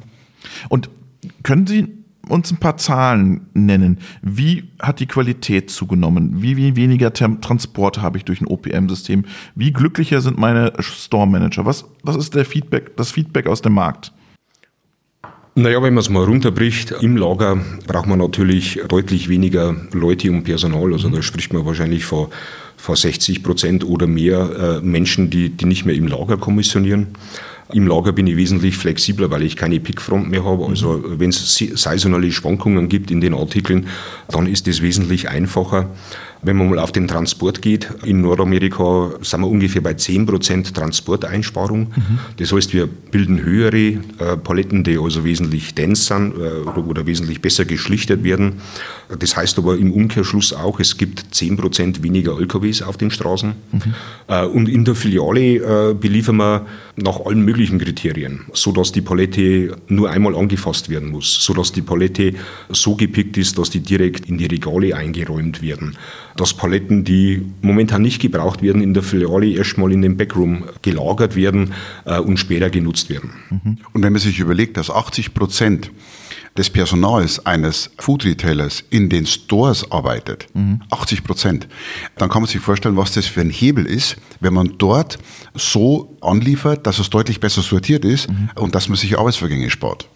Und 0.70 0.90
können 1.44 1.68
Sie 1.68 1.88
uns 2.28 2.52
ein 2.52 2.58
paar 2.58 2.78
Zahlen 2.78 3.48
nennen? 3.54 4.00
Wie 4.22 4.70
hat 4.80 5.00
die 5.00 5.08
Qualität 5.08 5.70
zugenommen? 5.70 6.42
Wie, 6.42 6.58
wie 6.58 6.76
weniger 6.76 7.12
Transporte 7.12 8.02
habe 8.02 8.18
ich 8.18 8.26
durch 8.26 8.42
ein 8.42 8.48
OPM-System? 8.48 9.26
Wie 9.56 9.74
glücklicher 9.74 10.22
sind 10.22 10.38
meine 10.38 10.74
Store-Manager? 10.80 11.66
Was, 11.66 11.86
was 12.04 12.16
ist 12.16 12.36
der 12.36 12.46
Feedback, 12.46 12.96
das 12.98 13.12
Feedback 13.12 13.48
aus 13.48 13.62
dem 13.62 13.74
Markt? 13.74 14.14
Naja, 15.56 15.82
wenn 15.84 15.94
man 15.94 16.02
es 16.02 16.10
mal 16.10 16.24
runterbricht, 16.24 16.92
im 17.02 17.18
Lager 17.18 17.58
braucht 17.86 18.08
man 18.08 18.20
natürlich 18.20 18.80
deutlich 18.88 19.28
weniger 19.28 19.76
Leute 19.92 20.32
und 20.32 20.44
Personal. 20.44 20.94
Also 20.94 21.10
da 21.10 21.22
spricht 21.22 21.52
man 21.52 21.66
wahrscheinlich 21.66 22.06
vor, 22.06 22.30
vor 22.78 22.96
60 22.96 23.44
Prozent 23.44 23.84
oder 23.84 24.08
mehr 24.08 24.80
äh, 24.80 24.86
Menschen, 24.86 25.30
die, 25.30 25.50
die 25.50 25.66
nicht 25.66 25.86
mehr 25.86 25.96
im 25.96 26.08
Lager 26.08 26.38
kommissionieren. 26.38 27.08
Im 27.72 27.86
Lager 27.88 28.14
bin 28.14 28.26
ich 28.26 28.36
wesentlich 28.36 28.78
flexibler, 28.78 29.30
weil 29.30 29.44
ich 29.44 29.56
keine 29.56 29.80
Pickfront 29.80 30.30
mehr 30.30 30.44
habe. 30.44 30.66
Also 30.66 31.04
wenn 31.06 31.30
es 31.30 31.56
saisonale 31.76 32.32
Schwankungen 32.32 32.90
gibt 32.90 33.12
in 33.12 33.22
den 33.22 33.36
Artikeln, 33.36 33.88
dann 34.30 34.48
ist 34.48 34.68
es 34.68 34.82
wesentlich 34.82 35.30
einfacher. 35.30 35.90
Wenn 36.42 36.56
man 36.56 36.70
mal 36.70 36.80
auf 36.80 36.94
den 36.94 37.08
Transport 37.08 37.62
geht, 37.62 37.90
in 38.06 38.22
Nordamerika 38.22 39.12
sind 39.22 39.42
wir 39.42 39.48
ungefähr 39.48 39.82
bei 39.82 39.92
10% 39.92 40.74
Transporteinsparung. 40.74 41.82
Mhm. 41.96 42.20
Das 42.38 42.54
heißt, 42.54 42.74
wir 42.74 42.88
bilden 42.88 43.44
höhere 43.44 43.76
äh, 43.76 44.38
Paletten, 44.42 44.86
die 44.86 44.98
also 44.98 45.26
wesentlich 45.26 45.76
denser 45.76 46.20
äh, 46.20 46.80
oder, 46.80 47.06
wesentlich 47.06 47.42
besser 47.42 47.66
geschlichtet 47.66 48.24
werden. 48.24 48.62
Das 49.18 49.36
heißt 49.36 49.58
aber 49.58 49.78
im 49.78 49.92
Umkehrschluss 49.92 50.54
auch, 50.54 50.80
es 50.80 50.98
gibt 50.98 51.34
10% 51.34 52.04
weniger 52.04 52.40
LKWs 52.40 52.84
auf 52.84 52.98
den 52.98 53.10
Straßen. 53.10 53.54
Mhm. 53.72 54.48
Und 54.54 54.70
in 54.70 54.86
der 54.86 54.94
Filiale 54.94 55.90
äh, 55.90 55.94
beliefern 55.96 56.38
wir 56.38 56.68
nach 56.96 57.26
allen 57.26 57.44
möglichen 57.44 57.80
Kriterien, 57.80 58.42
sodass 58.54 58.92
die 58.92 59.02
Palette 59.02 59.78
nur 59.88 60.12
einmal 60.12 60.36
angefasst 60.36 60.90
werden 60.90 61.10
muss, 61.10 61.44
sodass 61.44 61.72
die 61.72 61.82
Palette 61.82 62.34
so 62.70 62.96
gepickt 62.96 63.38
ist, 63.38 63.58
dass 63.58 63.72
die 63.72 63.80
direkt 63.80 64.30
in 64.30 64.38
die 64.38 64.46
Regale 64.46 64.96
eingeräumt 64.96 65.64
werden 65.64 65.98
dass 66.40 66.54
Paletten, 66.54 67.04
die 67.04 67.46
momentan 67.62 68.02
nicht 68.02 68.22
gebraucht 68.22 68.62
werden, 68.62 68.82
in 68.82 68.94
der 68.94 69.04
Filiale 69.04 69.48
erstmal 69.48 69.92
in 69.92 70.02
den 70.02 70.16
Backroom 70.16 70.64
gelagert 70.82 71.36
werden 71.36 71.74
äh, 72.06 72.20
und 72.20 72.38
später 72.38 72.70
genutzt 72.70 73.10
werden. 73.10 73.32
Mhm. 73.50 73.78
Und 73.92 74.04
wenn 74.04 74.14
man 74.14 74.22
sich 74.22 74.40
überlegt, 74.40 74.78
dass 74.78 74.90
80 74.90 75.34
Prozent 75.34 75.92
des 76.60 76.70
Personals 76.70 77.46
eines 77.46 77.90
Food 77.98 78.26
Retailers 78.26 78.84
in 78.90 79.08
den 79.08 79.26
Stores 79.26 79.90
arbeitet, 79.92 80.48
mhm. 80.54 80.82
80 80.92 81.24
Prozent, 81.24 81.68
dann 82.18 82.30
kann 82.30 82.42
man 82.42 82.50
sich 82.50 82.60
vorstellen, 82.60 82.98
was 82.98 83.14
das 83.14 83.26
für 83.26 83.40
ein 83.40 83.50
Hebel 83.50 83.86
ist, 83.86 84.18
wenn 84.42 84.54
man 84.54 84.76
dort 84.78 85.18
so 85.56 86.18
anliefert, 86.20 86.86
dass 86.86 87.00
es 87.00 87.10
deutlich 87.10 87.40
besser 87.40 87.62
sortiert 87.62 88.04
ist 88.04 88.30
mhm. 88.30 88.50
und 88.56 88.76
dass 88.76 88.90
man 88.90 88.98
sich 88.98 89.18
Arbeitsvergänge 89.18 89.70
spart. 89.70 90.10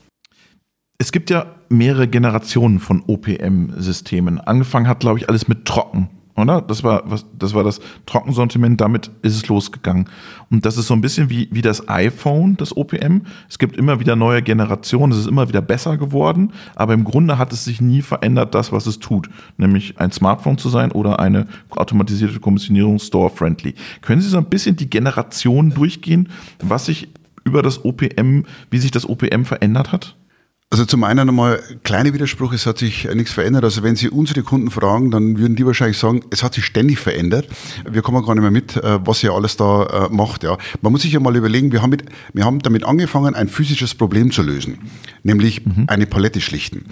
Es 0.97 1.13
gibt 1.13 1.29
ja 1.29 1.55
mehrere 1.69 2.09
Generationen 2.09 2.79
von 2.79 3.03
OPM-Systemen. 3.07 4.39
Angefangen 4.39 4.89
hat, 4.89 4.99
glaube 4.99 5.19
ich, 5.19 5.29
alles 5.29 5.47
mit 5.47 5.63
Trocken, 5.63 6.09
oder? 6.35 6.61
Das 6.61 6.83
war, 6.83 7.03
was, 7.05 7.25
das 7.37 7.53
war 7.53 7.63
das 7.63 7.79
Trockensortiment, 8.05 8.81
damit 8.81 9.11
ist 9.21 9.35
es 9.35 9.47
losgegangen. 9.47 10.09
Und 10.49 10.65
das 10.65 10.77
ist 10.77 10.87
so 10.87 10.93
ein 10.93 11.01
bisschen 11.01 11.29
wie, 11.29 11.47
wie 11.51 11.61
das 11.61 11.87
iPhone, 11.87 12.57
das 12.57 12.75
OPM. 12.75 13.21
Es 13.49 13.59
gibt 13.59 13.77
immer 13.77 13.99
wieder 13.99 14.15
neue 14.15 14.41
Generationen, 14.41 15.11
es 15.11 15.19
ist 15.19 15.27
immer 15.27 15.47
wieder 15.47 15.61
besser 15.61 15.97
geworden, 15.97 16.51
aber 16.75 16.93
im 16.93 17.03
Grunde 17.03 17.37
hat 17.37 17.53
es 17.53 17.65
sich 17.65 17.81
nie 17.81 18.01
verändert, 18.01 18.55
das, 18.55 18.71
was 18.71 18.87
es 18.87 18.99
tut. 18.99 19.29
Nämlich 19.57 19.99
ein 19.99 20.11
Smartphone 20.11 20.57
zu 20.57 20.69
sein 20.69 20.91
oder 20.91 21.19
eine 21.19 21.47
automatisierte 21.69 22.39
Kommissionierung 22.39 22.99
store-friendly. 22.99 23.75
Können 24.01 24.21
Sie 24.21 24.29
so 24.29 24.37
ein 24.37 24.45
bisschen 24.45 24.75
die 24.75 24.89
Generationen 24.89 25.73
durchgehen, 25.73 26.29
was 26.59 26.87
sich 26.87 27.09
über 27.43 27.61
das 27.61 27.83
OPM, 27.83 28.43
wie 28.71 28.77
sich 28.77 28.91
das 28.91 29.07
OPM 29.07 29.43
verändert 29.43 29.91
hat? 29.91 30.15
Also 30.73 30.85
zum 30.85 31.03
einen 31.03 31.29
einmal 31.29 31.61
kleine 31.83 32.15
Widerspruch, 32.15 32.51
es 32.51 32.65
hat 32.65 32.79
sich 32.79 33.07
nichts 33.13 33.31
verändert. 33.31 33.63
Also 33.63 33.83
wenn 33.83 33.95
Sie 33.95 34.09
unsere 34.09 34.41
Kunden 34.41 34.71
fragen, 34.71 35.11
dann 35.11 35.37
würden 35.37 35.55
die 35.55 35.67
wahrscheinlich 35.67 35.99
sagen, 35.99 36.21
es 36.31 36.41
hat 36.41 36.55
sich 36.55 36.65
ständig 36.65 36.97
verändert. 36.97 37.47
Wir 37.87 38.01
kommen 38.01 38.25
gar 38.25 38.33
nicht 38.33 38.41
mehr 38.41 38.49
mit, 38.49 38.75
äh, 38.77 38.97
was 39.05 39.23
ihr 39.23 39.33
alles 39.33 39.55
da 39.55 40.07
äh, 40.07 40.09
macht. 40.09 40.43
Ja. 40.43 40.57
Man 40.81 40.91
muss 40.91 41.03
sich 41.03 41.11
ja 41.11 41.19
mal 41.19 41.35
überlegen, 41.35 41.71
wir 41.71 41.83
haben, 41.83 41.91
mit, 41.91 42.05
wir 42.33 42.43
haben 42.43 42.57
damit 42.57 42.85
angefangen, 42.85 43.35
ein 43.35 43.49
physisches 43.49 43.93
Problem 43.93 44.31
zu 44.31 44.41
lösen, 44.41 44.79
nämlich 45.21 45.63
mhm. 45.63 45.83
eine 45.89 46.07
Palette 46.07 46.41
schlichten. 46.41 46.85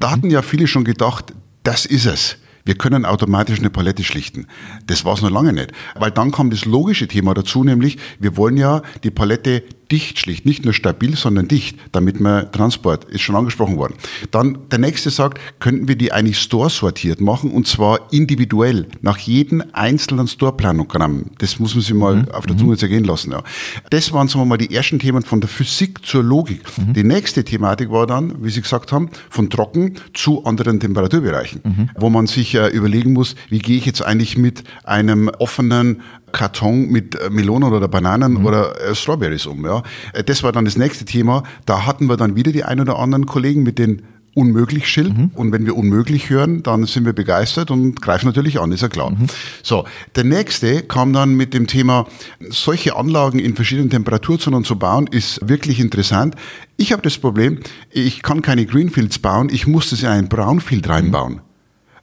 Da 0.00 0.10
hatten 0.10 0.28
ja 0.28 0.42
viele 0.42 0.66
schon 0.66 0.82
gedacht, 0.82 1.32
das 1.62 1.86
ist 1.86 2.06
es. 2.06 2.36
Wir 2.64 2.74
können 2.74 3.04
automatisch 3.04 3.60
eine 3.60 3.70
Palette 3.70 4.02
schlichten. 4.02 4.48
Das 4.88 5.04
war 5.04 5.14
es 5.14 5.22
noch 5.22 5.30
lange 5.30 5.52
nicht. 5.52 5.70
Weil 5.94 6.10
dann 6.10 6.32
kam 6.32 6.50
das 6.50 6.64
logische 6.64 7.06
Thema 7.06 7.34
dazu, 7.34 7.62
nämlich 7.62 7.96
wir 8.18 8.36
wollen 8.36 8.56
ja 8.56 8.82
die 9.04 9.12
Palette 9.12 9.62
dicht 9.90 10.18
schlicht, 10.18 10.46
nicht 10.46 10.64
nur 10.64 10.74
stabil, 10.74 11.16
sondern 11.16 11.48
dicht, 11.48 11.78
damit 11.92 12.20
man 12.20 12.50
Transport, 12.52 13.04
ist 13.04 13.22
schon 13.22 13.36
angesprochen 13.36 13.76
worden. 13.76 13.94
Dann 14.30 14.58
der 14.70 14.78
nächste 14.78 15.10
sagt, 15.10 15.40
könnten 15.60 15.88
wir 15.88 15.96
die 15.96 16.12
eigentlich 16.12 16.38
store-sortiert 16.38 17.20
machen 17.20 17.50
und 17.50 17.66
zwar 17.66 18.12
individuell, 18.12 18.86
nach 19.02 19.18
jedem 19.18 19.62
einzelnen 19.72 20.28
Store-Planogramm. 20.28 21.26
Das 21.38 21.58
muss 21.58 21.74
man 21.74 21.82
sich 21.82 21.94
mal 21.94 22.16
mhm. 22.16 22.28
auf 22.30 22.46
der 22.46 22.56
Zunge 22.56 22.76
zergehen 22.76 23.04
lassen. 23.04 23.32
Ja. 23.32 23.42
Das 23.90 24.12
waren, 24.12 24.28
sagen 24.28 24.40
wir 24.42 24.46
mal, 24.46 24.58
die 24.58 24.74
ersten 24.74 24.98
Themen 24.98 25.22
von 25.22 25.40
der 25.40 25.48
Physik 25.48 26.04
zur 26.04 26.22
Logik. 26.22 26.62
Mhm. 26.78 26.92
Die 26.92 27.04
nächste 27.04 27.44
Thematik 27.44 27.90
war 27.90 28.06
dann, 28.06 28.42
wie 28.44 28.50
Sie 28.50 28.62
gesagt 28.62 28.92
haben, 28.92 29.10
von 29.28 29.50
trocken 29.50 29.94
zu 30.14 30.44
anderen 30.44 30.80
Temperaturbereichen, 30.80 31.60
mhm. 31.64 31.90
wo 31.96 32.10
man 32.10 32.26
sich 32.26 32.54
äh, 32.54 32.68
überlegen 32.68 33.12
muss, 33.12 33.34
wie 33.48 33.58
gehe 33.58 33.76
ich 33.76 33.86
jetzt 33.86 34.02
eigentlich 34.02 34.36
mit 34.36 34.64
einem 34.84 35.28
offenen 35.38 36.02
Karton 36.32 36.88
mit 36.88 37.14
äh, 37.14 37.30
Melonen 37.30 37.72
oder 37.72 37.88
Bananen 37.88 38.34
mhm. 38.34 38.46
oder 38.46 38.80
äh, 38.80 38.94
Strawberries 38.94 39.46
um. 39.46 39.64
Ja. 39.64 39.82
Äh, 40.12 40.24
das 40.24 40.42
war 40.42 40.52
dann 40.52 40.64
das 40.64 40.76
nächste 40.76 41.04
Thema. 41.04 41.42
Da 41.66 41.86
hatten 41.86 42.06
wir 42.06 42.16
dann 42.16 42.36
wieder 42.36 42.52
die 42.52 42.64
ein 42.64 42.80
oder 42.80 42.98
anderen 42.98 43.26
Kollegen 43.26 43.62
mit 43.62 43.78
den 43.78 44.02
unmöglich 44.34 44.88
Schild. 44.88 45.16
Mhm. 45.16 45.30
Und 45.34 45.52
wenn 45.52 45.66
wir 45.66 45.76
unmöglich 45.76 46.30
hören, 46.30 46.62
dann 46.62 46.84
sind 46.86 47.04
wir 47.04 47.12
begeistert 47.12 47.70
und 47.70 48.00
greifen 48.00 48.26
natürlich 48.26 48.60
an, 48.60 48.72
ist 48.72 48.82
ja 48.82 48.88
klar. 48.88 49.10
Mhm. 49.10 49.26
So, 49.62 49.84
der 50.14 50.24
nächste 50.24 50.82
kam 50.82 51.12
dann 51.12 51.34
mit 51.34 51.52
dem 51.54 51.66
Thema, 51.66 52.06
solche 52.48 52.96
Anlagen 52.96 53.38
in 53.38 53.54
verschiedenen 53.54 53.90
Temperaturzonen 53.90 54.64
zu 54.64 54.78
bauen, 54.78 55.08
ist 55.10 55.48
wirklich 55.48 55.80
interessant. 55.80 56.36
Ich 56.76 56.92
habe 56.92 57.02
das 57.02 57.18
Problem, 57.18 57.60
ich 57.90 58.22
kann 58.22 58.42
keine 58.42 58.66
Greenfields 58.66 59.18
bauen, 59.18 59.48
ich 59.50 59.66
muss 59.66 59.90
das 59.90 60.02
in 60.02 60.08
ein 60.08 60.28
Brownfield 60.28 60.88
reinbauen. 60.88 61.34
Mhm 61.34 61.49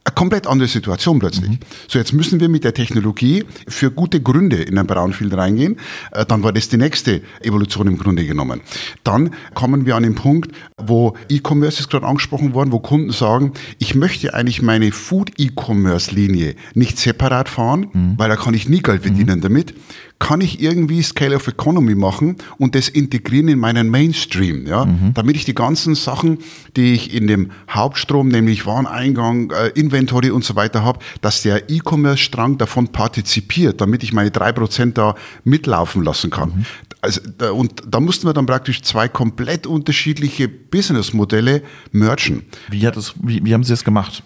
eine 0.07 0.15
komplett 0.15 0.47
andere 0.47 0.69
Situation 0.69 1.19
plötzlich. 1.19 1.49
Mhm. 1.49 1.59
So, 1.87 1.99
jetzt 1.99 2.13
müssen 2.13 2.39
wir 2.39 2.47
mit 2.47 2.63
der 2.63 2.73
Technologie 2.73 3.43
für 3.67 3.91
gute 3.91 4.21
Gründe 4.21 4.63
in 4.63 4.77
ein 4.77 4.87
Brownfield 4.87 5.35
reingehen. 5.35 5.77
Äh, 6.11 6.25
dann 6.25 6.43
war 6.43 6.53
das 6.53 6.69
die 6.69 6.77
nächste 6.77 7.21
Evolution 7.41 7.87
im 7.87 7.97
Grunde 7.97 8.25
genommen. 8.25 8.61
Dann 9.03 9.31
kommen 9.53 9.85
wir 9.85 9.95
an 9.95 10.03
den 10.03 10.15
Punkt, 10.15 10.51
wo 10.77 11.15
E-Commerce 11.29 11.81
ist 11.81 11.89
gerade 11.89 12.05
angesprochen 12.05 12.53
worden, 12.53 12.71
wo 12.71 12.79
Kunden 12.79 13.11
sagen, 13.11 13.51
ich 13.79 13.95
möchte 13.95 14.33
eigentlich 14.33 14.61
meine 14.61 14.91
Food-E-Commerce-Linie 14.91 16.55
nicht 16.73 16.97
separat 16.97 17.49
fahren, 17.49 17.87
mhm. 17.91 18.13
weil 18.17 18.29
da 18.29 18.37
kann 18.37 18.53
ich 18.53 18.69
nie 18.69 18.81
Geld 18.81 19.01
verdienen 19.01 19.39
mhm. 19.39 19.41
damit 19.41 19.73
kann 20.19 20.41
ich 20.41 20.61
irgendwie 20.61 21.01
Scale 21.03 21.35
of 21.35 21.47
Economy 21.47 21.95
machen 21.95 22.37
und 22.57 22.75
das 22.75 22.89
integrieren 22.89 23.47
in 23.49 23.59
meinen 23.59 23.89
Mainstream, 23.89 24.65
ja, 24.65 24.85
mhm. 24.85 25.13
damit 25.13 25.35
ich 25.35 25.45
die 25.45 25.53
ganzen 25.53 25.95
Sachen, 25.95 26.39
die 26.75 26.93
ich 26.93 27.13
in 27.13 27.27
dem 27.27 27.51
Hauptstrom, 27.69 28.27
nämlich 28.27 28.65
Wareneingang, 28.65 29.51
äh, 29.51 29.67
Inventory 29.79 30.31
und 30.31 30.43
so 30.43 30.55
weiter 30.55 30.83
habe, 30.83 30.99
dass 31.21 31.43
der 31.43 31.69
E-Commerce-Strang 31.69 32.57
davon 32.57 32.87
partizipiert, 32.87 33.79
damit 33.79 34.03
ich 34.03 34.11
meine 34.11 34.31
drei 34.31 34.51
Prozent 34.51 34.97
da 34.97 35.15
mitlaufen 35.43 36.03
lassen 36.03 36.29
kann. 36.29 36.49
Mhm. 36.49 36.65
Also, 37.01 37.21
und 37.53 37.83
da 37.87 37.99
mussten 37.99 38.25
wir 38.27 38.33
dann 38.33 38.47
praktisch 38.47 38.81
zwei 38.81 39.07
komplett 39.07 39.67
unterschiedliche 39.67 40.47
Businessmodelle 40.49 41.61
mergen. 41.91 42.43
Wie, 42.69 42.87
hat 42.87 42.97
das, 42.97 43.13
wie, 43.21 43.45
wie 43.45 43.53
haben 43.53 43.63
Sie 43.63 43.71
das 43.71 43.83
gemacht? 43.83 44.23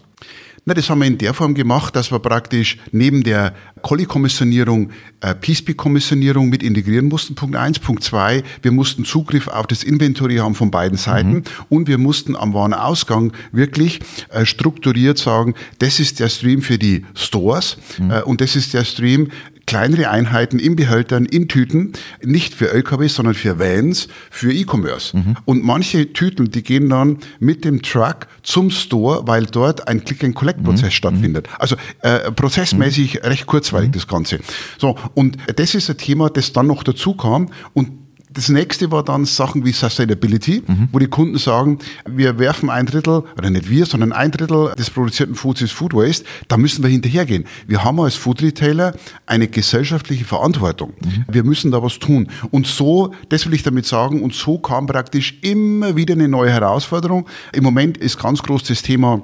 Na, 0.72 0.76
das 0.76 0.90
haben 0.90 1.02
wir 1.02 1.08
in 1.08 1.18
der 1.18 1.34
Form 1.34 1.54
gemacht, 1.54 1.98
dass 1.98 2.14
wir 2.14 2.20
praktisch 2.20 2.78
neben 2.94 3.24
der 3.24 3.54
Colli-Kommissionierung 3.82 4.92
äh, 5.20 5.36
Peacepeak-Kommissionierung 5.36 6.48
mit 6.48 6.64
integrieren 6.64 7.10
mussten. 7.10 7.36
Punkt 7.36 7.58
eins, 7.58 7.78
Punkt 7.78 8.04
zwei, 8.04 8.42
wir 8.62 8.72
mussten 8.72 9.04
Zugriff 9.04 9.50
auf 9.50 9.68
das 9.68 9.84
Inventory 9.84 10.38
haben 10.38 10.56
von 10.56 10.72
beiden 10.72 10.98
Seiten 10.98 11.34
mhm. 11.34 11.44
und 11.68 11.90
wir 11.90 11.98
mussten 11.98 12.38
am 12.38 12.54
Warenausgang 12.54 13.34
wirklich 13.52 14.00
äh, 14.30 14.46
strukturiert 14.46 15.18
sagen, 15.18 15.56
das 15.80 16.00
ist 16.00 16.22
der 16.22 16.30
Stream 16.30 16.62
für 16.62 16.78
die 16.78 17.06
Stores 17.16 17.76
mhm. 17.98 18.12
äh, 18.12 18.22
und 18.22 18.40
das 18.40 18.56
ist 18.56 18.74
der 18.74 18.86
Stream 18.86 19.28
kleinere 19.72 20.10
Einheiten 20.10 20.60
in 20.60 20.76
Behältern, 20.76 21.24
in 21.24 21.48
Tüten, 21.48 21.94
nicht 22.22 22.54
für 22.54 22.74
LKW, 22.74 23.08
sondern 23.08 23.36
für 23.36 23.58
Vans, 23.58 24.10
für 24.30 24.52
E-Commerce. 24.52 25.16
Mhm. 25.16 25.38
Und 25.46 25.64
manche 25.64 26.12
Tüten, 26.12 26.52
die 26.52 26.62
gehen 26.62 26.90
dann 26.90 27.20
mit 27.40 27.64
dem 27.64 27.82
Truck 27.82 28.28
zum 28.44 28.70
Store, 28.70 29.26
weil 29.28 29.46
dort 29.46 29.88
ein 29.88 30.04
Click-and-Collect-Prozess 30.04 30.88
mhm. 30.88 30.92
stattfindet. 30.92 31.48
Also 31.58 31.78
äh, 32.02 32.34
prozessmäßig 32.34 33.14
mhm. 33.14 33.30
recht 33.30 33.46
kurzweilig 33.46 33.88
mhm. 33.88 33.94
das 33.94 34.08
Ganze. 34.10 34.40
So, 34.78 34.98
und 35.14 35.38
das 35.56 35.74
ist 35.74 35.90
ein 35.90 35.98
Thema, 35.98 36.30
das 36.30 36.52
dann 36.52 36.68
noch 36.68 36.84
dazu 36.84 37.14
kam 37.14 37.48
und 37.72 38.01
Das 38.34 38.50
nächste 38.50 38.91
war 38.91 39.04
dann 39.04 39.26
Sachen 39.26 39.65
wie 39.65 39.72
Sustainability, 39.72 40.63
mhm. 40.65 40.89
wo 40.91 41.00
die 41.00 41.08
Kunden 41.08 41.38
sagen, 41.38 41.80
wir 42.10 42.39
werfen 42.39 42.70
ein 42.70 42.86
Drittel, 42.86 43.24
oder 43.38 43.50
nicht 43.50 43.70
wir, 43.70 43.86
sondern 43.86 44.13
ein 44.13 44.32
Drittel 44.32 44.74
des 44.78 44.89
produzierten 44.89 45.36
Foods 45.36 45.62
ist 45.62 45.72
Food 45.72 45.94
Waste. 45.94 46.26
Da 46.48 46.58
müssen 46.58 46.84
wir 46.84 46.89
hinterhergehen. 46.89 47.46
Wir 47.67 47.84
haben 47.84 48.00
als 48.00 48.15
Food 48.15 48.41
Retailer 48.41 48.94
eine 49.26 49.48
gesellschaftliche 49.48 50.24
Verantwortung. 50.24 50.94
Mhm. 51.04 51.26
Wir 51.30 51.44
müssen 51.44 51.72
da 51.72 51.84
was 51.84 52.00
tun. 52.00 52.30
Und 52.52 52.67
so, 52.67 53.13
das 53.30 53.46
will 53.46 53.54
ich 53.54 53.63
damit 53.63 53.86
sagen, 53.86 54.22
und 54.22 54.34
so 54.34 54.60
kam 54.60 54.88
praktisch 54.88 55.38
immer 55.41 55.96
wieder 55.96 56.13
eine 56.13 56.28
neue 56.28 56.52
Herausforderung. 56.52 57.28
Im 57.52 57.63
Moment 57.63 57.98
ist 57.98 58.17
ganz 58.17 58.41
groß 58.41 58.63
das 58.63 58.82
Thema 58.82 59.24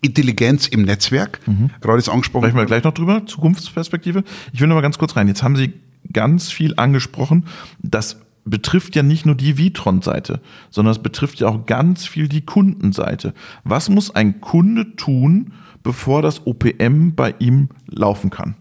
Intelligenz 0.00 0.68
im 0.68 0.82
Netzwerk, 0.82 1.40
mhm. 1.46 1.70
gerade 1.80 1.98
ist 1.98 2.08
angesprochen. 2.08 2.44
Sprechen 2.44 2.58
wir 2.58 2.66
gleich 2.66 2.84
noch 2.84 2.94
drüber, 2.94 3.26
Zukunftsperspektive. 3.26 4.22
Ich 4.52 4.60
will 4.60 4.68
noch 4.68 4.76
mal 4.76 4.80
ganz 4.80 4.98
kurz 4.98 5.16
rein. 5.16 5.26
Jetzt 5.26 5.42
haben 5.42 5.56
Sie 5.56 5.72
ganz 6.12 6.50
viel 6.50 6.74
angesprochen. 6.76 7.46
Das 7.82 8.18
betrifft 8.50 8.96
ja 8.96 9.02
nicht 9.02 9.26
nur 9.26 9.34
die 9.34 9.58
Vitron-Seite, 9.58 10.40
sondern 10.70 10.92
es 10.92 11.02
betrifft 11.02 11.40
ja 11.40 11.48
auch 11.48 11.66
ganz 11.66 12.06
viel 12.06 12.28
die 12.28 12.42
Kundenseite. 12.42 13.34
Was 13.64 13.88
muss 13.88 14.14
ein 14.14 14.40
Kunde 14.40 14.96
tun, 14.96 15.52
bevor 15.82 16.22
das 16.22 16.46
OPM 16.46 17.14
bei 17.14 17.34
ihm 17.38 17.68
laufen 17.86 18.30
kann? 18.30 18.56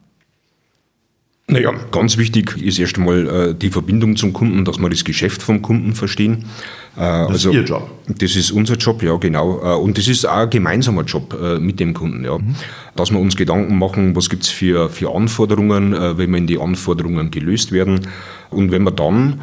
Naja, 1.49 1.71
ganz 1.91 2.17
wichtig 2.17 2.61
ist 2.61 2.77
erst 2.77 2.97
einmal 2.97 3.27
äh, 3.27 3.55
die 3.55 3.69
Verbindung 3.69 4.17
zum 4.17 4.33
Kunden, 4.33 4.65
dass 4.65 4.79
wir 4.79 4.89
das 4.89 5.05
Geschäft 5.05 5.41
vom 5.41 5.61
Kunden 5.61 5.93
verstehen. 5.93 6.43
Äh, 6.97 6.99
das 6.99 7.29
also, 7.29 7.49
ist 7.51 7.55
Ihr 7.55 7.63
Job. 7.63 7.89
Das 8.19 8.35
ist 8.35 8.51
unser 8.51 8.75
Job, 8.75 9.01
ja, 9.01 9.15
genau. 9.15 9.61
Äh, 9.63 9.79
und 9.79 9.97
das 9.97 10.09
ist 10.09 10.25
auch 10.25 10.39
ein 10.39 10.49
gemeinsamer 10.49 11.03
Job 11.03 11.37
äh, 11.41 11.57
mit 11.57 11.79
dem 11.79 11.93
Kunden, 11.93 12.25
ja. 12.25 12.37
Mhm. 12.37 12.55
Dass 12.97 13.11
wir 13.11 13.19
uns 13.19 13.37
Gedanken 13.37 13.77
machen, 13.77 14.13
was 14.13 14.29
gibt's 14.29 14.49
für, 14.49 14.89
für 14.89 15.15
Anforderungen, 15.15 15.93
äh, 15.93 16.17
wenn 16.17 16.33
in 16.33 16.47
die 16.47 16.59
Anforderungen 16.59 17.31
gelöst 17.31 17.71
werden. 17.71 18.01
Und 18.49 18.71
wenn 18.71 18.83
wir 18.83 18.91
dann 18.91 19.39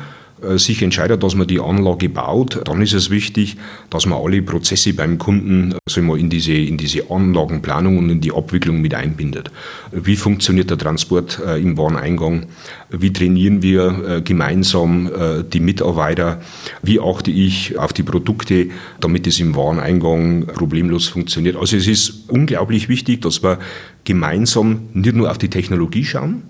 sich 0.56 0.82
entscheidet, 0.82 1.22
dass 1.22 1.34
man 1.34 1.46
die 1.46 1.60
Anlage 1.60 2.08
baut, 2.08 2.60
dann 2.64 2.80
ist 2.82 2.92
es 2.92 3.10
wichtig, 3.10 3.56
dass 3.90 4.06
man 4.06 4.20
alle 4.22 4.42
Prozesse 4.42 4.94
beim 4.94 5.18
Kunden 5.18 5.74
wir, 5.94 6.16
in, 6.16 6.30
diese, 6.30 6.52
in 6.52 6.76
diese 6.76 7.10
Anlagenplanung 7.10 7.98
und 7.98 8.10
in 8.10 8.20
die 8.20 8.32
Abwicklung 8.32 8.80
mit 8.80 8.94
einbindet. 8.94 9.50
Wie 9.92 10.16
funktioniert 10.16 10.70
der 10.70 10.78
Transport 10.78 11.40
äh, 11.44 11.60
im 11.60 11.76
Wareneingang? 11.76 12.46
Wie 12.90 13.12
trainieren 13.12 13.62
wir 13.62 14.04
äh, 14.08 14.22
gemeinsam 14.22 15.10
die 15.52 15.60
Mitarbeiter? 15.60 16.40
Wie 16.82 17.00
achte 17.00 17.30
ich 17.30 17.78
auf 17.78 17.92
die 17.92 18.02
Produkte, 18.02 18.68
damit 19.00 19.26
es 19.26 19.40
im 19.40 19.54
Wareneingang 19.54 20.46
problemlos 20.46 21.08
funktioniert? 21.08 21.56
Also 21.56 21.76
es 21.76 21.86
ist 21.86 22.28
unglaublich 22.28 22.88
wichtig, 22.88 23.22
dass 23.22 23.42
wir 23.42 23.58
gemeinsam 24.04 24.88
nicht 24.92 25.14
nur 25.14 25.30
auf 25.30 25.38
die 25.38 25.50
Technologie 25.50 26.04
schauen, 26.04 26.42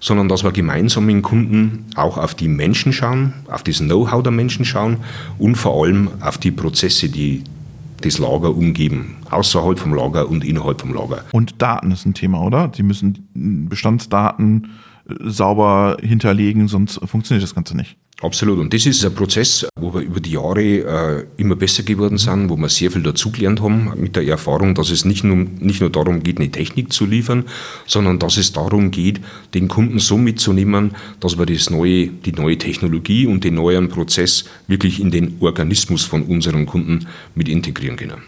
sondern 0.00 0.28
dass 0.28 0.44
wir 0.44 0.52
gemeinsam 0.52 1.06
mit 1.06 1.22
Kunden 1.22 1.86
auch 1.96 2.18
auf 2.18 2.34
die 2.34 2.48
Menschen 2.48 2.92
schauen, 2.92 3.32
auf 3.50 3.62
das 3.62 3.78
Know-how 3.78 4.22
der 4.22 4.32
Menschen 4.32 4.64
schauen 4.64 4.98
und 5.38 5.56
vor 5.56 5.84
allem 5.84 6.08
auf 6.20 6.38
die 6.38 6.50
Prozesse, 6.50 7.08
die 7.08 7.44
das 8.00 8.18
Lager 8.18 8.54
umgeben, 8.54 9.16
außerhalb 9.30 9.78
vom 9.78 9.94
Lager 9.94 10.28
und 10.28 10.44
innerhalb 10.44 10.80
vom 10.80 10.92
Lager. 10.92 11.24
Und 11.32 11.60
Daten 11.62 11.90
ist 11.90 12.04
ein 12.04 12.14
Thema, 12.14 12.42
oder? 12.42 12.68
Die 12.68 12.82
müssen 12.82 13.28
Bestandsdaten 13.68 14.68
sauber 15.06 15.96
hinterlegen, 16.00 16.68
sonst 16.68 17.00
funktioniert 17.04 17.42
das 17.42 17.54
Ganze 17.54 17.76
nicht. 17.76 17.96
Absolut. 18.22 18.58
Und 18.58 18.72
das 18.72 18.86
ist 18.86 19.04
ein 19.04 19.14
Prozess, 19.14 19.66
wo 19.78 19.92
wir 19.92 20.00
über 20.00 20.20
die 20.20 20.30
Jahre 20.30 20.62
äh, 20.62 21.26
immer 21.36 21.56
besser 21.56 21.82
geworden 21.82 22.16
sind, 22.16 22.48
wo 22.48 22.56
wir 22.56 22.68
sehr 22.68 22.90
viel 22.90 23.02
dazugelernt 23.02 23.60
haben 23.60 23.92
mit 23.96 24.16
der 24.16 24.26
Erfahrung, 24.26 24.74
dass 24.74 24.90
es 24.90 25.04
nicht 25.04 25.24
nur, 25.24 25.36
nicht 25.36 25.80
nur 25.80 25.90
darum 25.90 26.22
geht, 26.22 26.38
eine 26.38 26.50
Technik 26.50 26.92
zu 26.92 27.06
liefern, 27.06 27.44
sondern 27.86 28.18
dass 28.18 28.36
es 28.36 28.52
darum 28.52 28.92
geht, 28.92 29.20
den 29.52 29.68
Kunden 29.68 29.98
so 29.98 30.16
mitzunehmen, 30.16 30.92
dass 31.20 31.38
wir 31.38 31.44
das 31.44 31.68
neue, 31.70 32.06
die 32.06 32.32
neue 32.32 32.56
Technologie 32.56 33.26
und 33.26 33.44
den 33.44 33.56
neuen 33.56 33.88
Prozess 33.88 34.44
wirklich 34.68 35.00
in 35.00 35.10
den 35.10 35.36
Organismus 35.40 36.04
von 36.04 36.22
unseren 36.22 36.66
Kunden 36.66 37.06
mit 37.34 37.48
integrieren 37.48 37.96
können. 37.96 38.22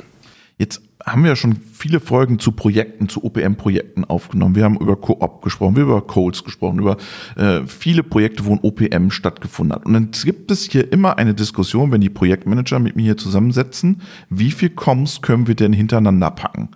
Jetzt 0.58 0.82
haben 1.06 1.22
wir 1.22 1.30
ja 1.30 1.36
schon 1.36 1.56
viele 1.72 2.00
Folgen 2.00 2.40
zu 2.40 2.50
Projekten, 2.50 3.08
zu 3.08 3.24
OPM-Projekten 3.24 4.04
aufgenommen. 4.04 4.56
Wir 4.56 4.64
haben 4.64 4.76
über 4.76 4.96
Coop 4.96 5.40
gesprochen, 5.40 5.76
wir 5.76 5.84
über 5.84 6.02
Coles 6.02 6.42
gesprochen, 6.42 6.80
über 6.80 6.96
äh, 7.36 7.64
viele 7.66 8.02
Projekte, 8.02 8.44
wo 8.44 8.52
ein 8.52 8.60
OPM 8.60 9.10
stattgefunden 9.10 9.76
hat. 9.76 9.86
Und 9.86 9.92
dann 9.92 10.10
gibt 10.10 10.50
es 10.50 10.64
hier 10.64 10.92
immer 10.92 11.16
eine 11.16 11.32
Diskussion, 11.32 11.92
wenn 11.92 12.00
die 12.00 12.10
Projektmanager 12.10 12.80
mit 12.80 12.96
mir 12.96 13.02
hier 13.02 13.16
zusammensetzen, 13.16 14.02
wie 14.30 14.50
viel 14.50 14.70
Coms 14.70 15.22
können 15.22 15.46
wir 15.46 15.54
denn 15.54 15.72
hintereinander 15.72 16.30
packen? 16.30 16.70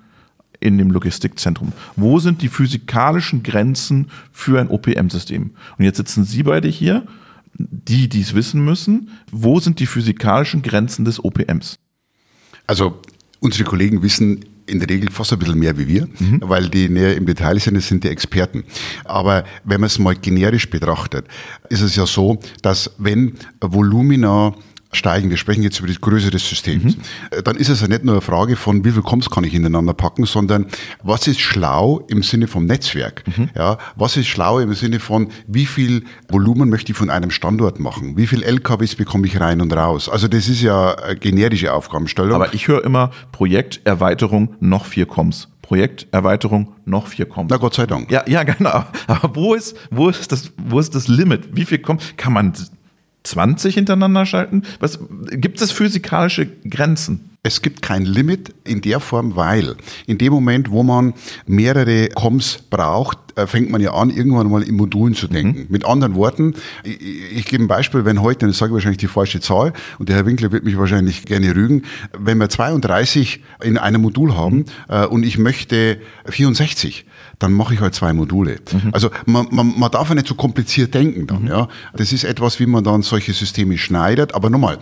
in 0.62 0.76
dem 0.76 0.90
Logistikzentrum. 0.90 1.72
Wo 1.96 2.18
sind 2.18 2.42
die 2.42 2.48
physikalischen 2.48 3.42
Grenzen 3.42 4.08
für 4.30 4.60
ein 4.60 4.68
OPM-System? 4.68 5.52
Und 5.78 5.84
jetzt 5.86 5.96
sitzen 5.96 6.24
Sie 6.24 6.42
beide 6.42 6.68
hier, 6.68 7.06
die 7.54 8.10
dies 8.10 8.34
wissen 8.34 8.62
müssen. 8.62 9.08
Wo 9.32 9.58
sind 9.58 9.80
die 9.80 9.86
physikalischen 9.86 10.60
Grenzen 10.60 11.06
des 11.06 11.24
OPMs? 11.24 11.78
Also 12.66 13.00
Unsere 13.40 13.64
Kollegen 13.64 14.02
wissen 14.02 14.44
in 14.66 14.78
der 14.78 14.88
Regel 14.88 15.10
fast 15.10 15.32
ein 15.32 15.38
bisschen 15.38 15.58
mehr 15.58 15.76
wie 15.76 15.88
wir, 15.88 16.08
mhm. 16.18 16.40
weil 16.44 16.68
die 16.68 16.88
näher 16.88 17.16
im 17.16 17.26
Detail 17.26 17.58
sind, 17.58 17.74
das 17.74 17.88
sind 17.88 18.04
die 18.04 18.08
Experten. 18.08 18.64
Aber 19.04 19.44
wenn 19.64 19.80
man 19.80 19.88
es 19.88 19.98
mal 19.98 20.14
generisch 20.14 20.70
betrachtet, 20.70 21.26
ist 21.68 21.80
es 21.80 21.96
ja 21.96 22.06
so, 22.06 22.38
dass 22.62 22.90
wenn 22.98 23.34
Volumina 23.60 24.54
steigen, 24.92 25.30
wir 25.30 25.36
sprechen 25.36 25.62
jetzt 25.62 25.78
über 25.78 25.88
die 25.88 26.00
Größe 26.00 26.30
des 26.30 26.48
Systems, 26.48 26.96
mhm. 26.96 27.02
Äh, 27.30 27.42
dann 27.42 27.56
ist 27.56 27.68
es 27.68 27.80
ja 27.80 27.88
nicht 27.88 28.04
nur 28.04 28.14
eine 28.14 28.20
Frage 28.20 28.56
von, 28.56 28.84
wie 28.84 28.90
viel 28.90 29.02
Koms 29.02 29.30
kann 29.30 29.44
ich 29.44 29.54
ineinander 29.54 29.94
packen, 29.94 30.24
sondern 30.24 30.66
was 31.02 31.26
ist 31.26 31.40
schlau 31.40 32.04
im 32.08 32.22
Sinne 32.22 32.46
vom 32.46 32.66
Netzwerk? 32.66 33.24
Mhm. 33.26 33.50
Ja, 33.54 33.78
was 33.96 34.16
ist 34.16 34.26
schlau 34.26 34.58
im 34.58 34.74
Sinne 34.74 35.00
von, 35.00 35.28
wie 35.46 35.66
viel 35.66 36.04
Volumen 36.28 36.68
möchte 36.68 36.92
ich 36.92 36.98
von 36.98 37.10
einem 37.10 37.30
Standort 37.30 37.78
machen? 37.78 38.16
Wie 38.16 38.26
viel 38.26 38.42
LKWs 38.42 38.96
bekomme 38.96 39.26
ich 39.26 39.40
rein 39.40 39.60
und 39.60 39.72
raus? 39.72 40.08
Also 40.08 40.28
das 40.28 40.48
ist 40.48 40.62
ja 40.62 40.94
eine 40.94 41.16
generische 41.16 41.72
Aufgabenstellung. 41.72 42.34
Aber 42.34 42.54
ich 42.54 42.68
höre 42.68 42.84
immer 42.84 43.10
Projekterweiterung 43.32 44.56
noch 44.60 44.86
vier 44.86 45.06
Koms. 45.06 45.48
Projekterweiterung 45.62 46.72
noch 46.84 47.06
vier 47.06 47.26
kommt. 47.26 47.52
Na 47.52 47.56
Gott 47.56 47.74
sei 47.74 47.86
Dank. 47.86 48.10
Ja, 48.10 48.24
ja, 48.26 48.42
genau. 48.58 48.84
Aber 49.06 49.36
wo 49.36 49.54
ist, 49.54 49.76
wo 49.92 50.08
ist 50.08 50.32
das, 50.32 50.50
wo 50.56 50.80
ist 50.80 50.96
das 50.96 51.06
Limit? 51.06 51.50
Wie 51.52 51.64
viel 51.64 51.78
kommt? 51.78 52.18
Kann 52.18 52.32
man 52.32 52.52
20 53.24 53.74
hintereinander 53.74 54.26
schalten? 54.26 54.62
Was, 54.78 54.98
gibt 55.30 55.60
es 55.60 55.72
physikalische 55.72 56.46
Grenzen? 56.68 57.30
Es 57.42 57.62
gibt 57.62 57.80
kein 57.80 58.04
Limit 58.04 58.52
in 58.64 58.82
der 58.82 59.00
Form, 59.00 59.34
weil 59.34 59.76
in 60.06 60.18
dem 60.18 60.30
Moment, 60.30 60.70
wo 60.70 60.82
man 60.82 61.14
mehrere 61.46 62.08
Coms 62.10 62.58
braucht, 62.68 63.18
äh, 63.36 63.46
fängt 63.46 63.70
man 63.70 63.80
ja 63.80 63.94
an, 63.94 64.10
irgendwann 64.10 64.50
mal 64.50 64.62
in 64.62 64.74
Modulen 64.74 65.14
zu 65.14 65.26
denken. 65.26 65.60
Mhm. 65.60 65.66
Mit 65.70 65.86
anderen 65.86 66.14
Worten, 66.16 66.54
ich, 66.84 67.00
ich, 67.00 67.46
gebe 67.46 67.64
ein 67.64 67.68
Beispiel, 67.68 68.04
wenn 68.04 68.20
heute, 68.20 68.46
das 68.46 68.58
sage 68.58 68.70
ich 68.70 68.74
wahrscheinlich 68.74 68.98
die 68.98 69.06
falsche 69.06 69.40
Zahl, 69.40 69.72
und 69.98 70.10
der 70.10 70.16
Herr 70.16 70.26
Winkler 70.26 70.52
wird 70.52 70.64
mich 70.64 70.76
wahrscheinlich 70.76 71.24
gerne 71.24 71.54
rügen, 71.54 71.84
wenn 72.18 72.36
wir 72.36 72.50
32 72.50 73.42
in 73.62 73.78
einem 73.78 74.02
Modul 74.02 74.36
haben 74.36 74.56
mhm. 74.56 74.64
äh, 74.88 75.06
und 75.06 75.24
ich 75.24 75.38
möchte 75.38 75.98
64, 76.26 77.06
dann 77.40 77.52
mache 77.52 77.74
ich 77.74 77.80
halt 77.80 77.94
zwei 77.94 78.12
Module. 78.12 78.58
Mhm. 78.72 78.90
Also 78.92 79.10
man, 79.26 79.48
man, 79.50 79.74
man 79.76 79.90
darf 79.90 80.08
ja 80.08 80.14
nicht 80.14 80.28
so 80.28 80.34
kompliziert 80.34 80.94
denken 80.94 81.26
dann. 81.26 81.42
Mhm. 81.42 81.48
Ja. 81.48 81.68
Das 81.96 82.12
ist 82.12 82.22
etwas, 82.22 82.60
wie 82.60 82.66
man 82.66 82.84
dann 82.84 83.02
solche 83.02 83.32
Systeme 83.32 83.76
schneidet. 83.78 84.34
Aber 84.34 84.50
nochmal, 84.50 84.78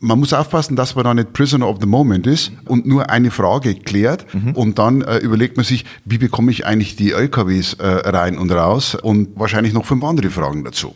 man 0.00 0.18
muss 0.18 0.32
aufpassen, 0.32 0.74
dass 0.74 0.96
man 0.96 1.04
da 1.04 1.14
nicht 1.14 1.32
Prisoner 1.32 1.68
of 1.68 1.78
the 1.80 1.86
Moment 1.86 2.26
ist 2.26 2.50
und 2.66 2.86
nur 2.86 3.10
eine 3.10 3.30
Frage 3.30 3.74
klärt 3.74 4.26
mhm. 4.34 4.52
und 4.52 4.78
dann 4.78 5.02
äh, 5.02 5.18
überlegt 5.18 5.56
man 5.56 5.64
sich, 5.64 5.84
wie 6.04 6.18
bekomme 6.18 6.50
ich 6.50 6.66
eigentlich 6.66 6.96
die 6.96 7.12
LKWs 7.12 7.74
äh, 7.74 7.86
rein 7.86 8.36
und 8.36 8.50
raus 8.50 8.96
und 8.96 9.38
wahrscheinlich 9.38 9.72
noch 9.72 9.84
fünf 9.84 10.02
andere 10.02 10.30
Fragen 10.30 10.64
dazu. 10.64 10.94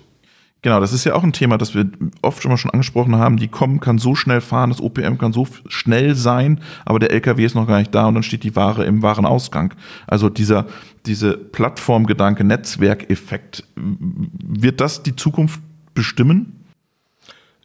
Genau, 0.63 0.81
das 0.81 0.93
ist 0.93 1.05
ja 1.05 1.15
auch 1.15 1.23
ein 1.23 1.33
Thema, 1.33 1.59
das 1.59 1.75
wir 1.75 1.87
oft 2.23 2.43
schon 2.43 2.51
mal 2.51 2.57
schon 2.57 2.73
angesprochen 2.73 3.17
haben. 3.17 3.37
Die 3.37 3.49
COM 3.49 3.79
kann 3.79 3.99
so 3.99 4.15
schnell 4.15 4.41
fahren, 4.41 4.71
das 4.71 4.81
OPM 4.81 5.17
kann 5.17 5.33
so 5.33 5.47
schnell 5.69 6.15
sein, 6.15 6.61
aber 6.85 6.99
der 6.99 7.13
LKW 7.13 7.45
ist 7.45 7.55
noch 7.55 7.69
gar 7.69 7.79
nicht 7.79 7.95
da 7.95 8.07
und 8.07 8.15
dann 8.15 8.23
steht 8.23 8.43
die 8.43 8.57
Ware 8.57 8.85
im 8.85 9.03
Warenausgang. 9.03 9.75
Also 10.07 10.29
dieser, 10.29 10.67
diese 11.05 11.37
Plattformgedanke, 11.37 12.43
Netzwerkeffekt, 12.43 13.65
wird 13.77 14.81
das 14.81 15.03
die 15.03 15.15
Zukunft 15.15 15.61
bestimmen? 15.95 16.65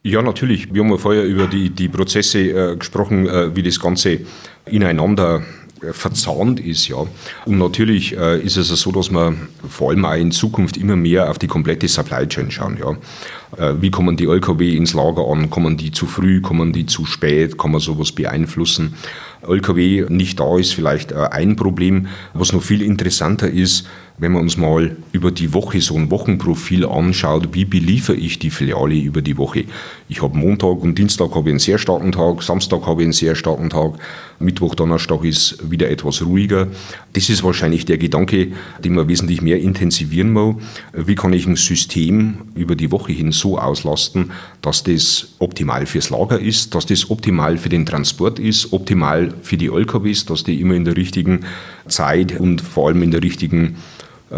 Ja, 0.03 0.21
natürlich. 0.21 0.73
Wir 0.73 0.83
haben 0.83 0.89
ja 0.89 0.97
vorher 0.97 1.25
über 1.25 1.47
die, 1.47 1.69
die 1.69 1.87
Prozesse 1.87 2.39
äh, 2.39 2.75
gesprochen, 2.75 3.27
äh, 3.27 3.55
wie 3.55 3.61
das 3.61 3.79
Ganze 3.79 4.21
ineinander 4.65 5.43
verzahnt 5.91 6.59
ist, 6.59 6.87
ja. 6.87 6.97
Und 7.45 7.57
natürlich 7.57 8.15
äh, 8.15 8.39
ist 8.39 8.57
es 8.57 8.67
so, 8.67 8.91
dass 8.91 9.09
wir 9.11 9.33
vor 9.67 9.89
allem 9.89 10.05
auch 10.05 10.15
in 10.15 10.31
Zukunft 10.31 10.77
immer 10.77 10.95
mehr 10.95 11.29
auf 11.29 11.39
die 11.39 11.47
komplette 11.47 11.87
Supply 11.87 12.27
Chain 12.27 12.51
schauen, 12.51 12.77
ja. 12.79 12.95
Äh, 13.57 13.81
wie 13.81 13.91
kommen 13.91 14.15
die 14.17 14.25
LKW 14.25 14.75
ins 14.75 14.93
Lager 14.93 15.27
an? 15.27 15.49
Kommen 15.49 15.77
die 15.77 15.91
zu 15.91 16.05
früh? 16.05 16.41
Kommen 16.41 16.73
die 16.73 16.85
zu 16.85 17.05
spät? 17.05 17.57
Kann 17.57 17.71
man 17.71 17.81
sowas 17.81 18.11
beeinflussen? 18.11 18.95
LKW 19.47 20.05
nicht 20.09 20.39
da 20.39 20.57
ist 20.57 20.73
vielleicht 20.73 21.11
äh, 21.11 21.27
ein 21.31 21.55
Problem. 21.55 22.07
Was 22.33 22.53
noch 22.53 22.61
viel 22.61 22.81
interessanter 22.81 23.49
ist, 23.49 23.87
wenn 24.21 24.33
man 24.33 24.43
uns 24.43 24.55
mal 24.55 24.95
über 25.11 25.31
die 25.31 25.51
Woche 25.51 25.81
so 25.81 25.95
ein 25.95 26.11
Wochenprofil 26.11 26.85
anschaut, 26.85 27.49
wie 27.53 27.65
beliefere 27.65 28.15
ich 28.15 28.37
die 28.37 28.51
Filiale 28.51 28.93
über 28.93 29.23
die 29.23 29.35
Woche? 29.35 29.65
Ich 30.09 30.21
habe 30.21 30.37
Montag 30.37 30.83
und 30.83 30.95
Dienstag 30.95 31.33
habe 31.33 31.49
ich 31.49 31.53
einen 31.53 31.59
sehr 31.59 31.79
starken 31.79 32.11
Tag, 32.11 32.43
Samstag 32.43 32.85
habe 32.85 33.01
ich 33.01 33.07
einen 33.07 33.13
sehr 33.13 33.33
starken 33.33 33.71
Tag, 33.71 33.95
Mittwoch, 34.37 34.75
Donnerstag 34.75 35.23
ist 35.23 35.71
wieder 35.71 35.89
etwas 35.89 36.23
ruhiger. 36.23 36.67
Das 37.13 37.29
ist 37.29 37.43
wahrscheinlich 37.43 37.85
der 37.85 37.97
Gedanke, 37.97 38.49
den 38.83 38.93
man 38.93 39.07
wesentlich 39.07 39.41
mehr 39.41 39.59
intensivieren 39.59 40.33
muss. 40.33 40.55
Wie 40.93 41.15
kann 41.15 41.33
ich 41.33 41.47
ein 41.47 41.55
System 41.55 42.35
über 42.53 42.75
die 42.75 42.91
Woche 42.91 43.13
hin 43.13 43.31
so 43.31 43.57
auslasten, 43.57 44.31
dass 44.61 44.83
das 44.83 45.33
optimal 45.39 45.87
fürs 45.87 46.11
Lager 46.11 46.39
ist, 46.39 46.75
dass 46.75 46.85
das 46.85 47.09
optimal 47.09 47.57
für 47.57 47.69
den 47.69 47.87
Transport 47.87 48.37
ist, 48.37 48.71
optimal 48.71 49.33
für 49.41 49.57
die 49.57 49.67
LKWs, 49.67 50.25
dass 50.25 50.43
die 50.43 50.61
immer 50.61 50.75
in 50.75 50.85
der 50.85 50.95
richtigen 50.95 51.39
Zeit 51.87 52.39
und 52.39 52.61
vor 52.61 52.89
allem 52.89 53.01
in 53.01 53.09
der 53.09 53.23
richtigen 53.23 53.77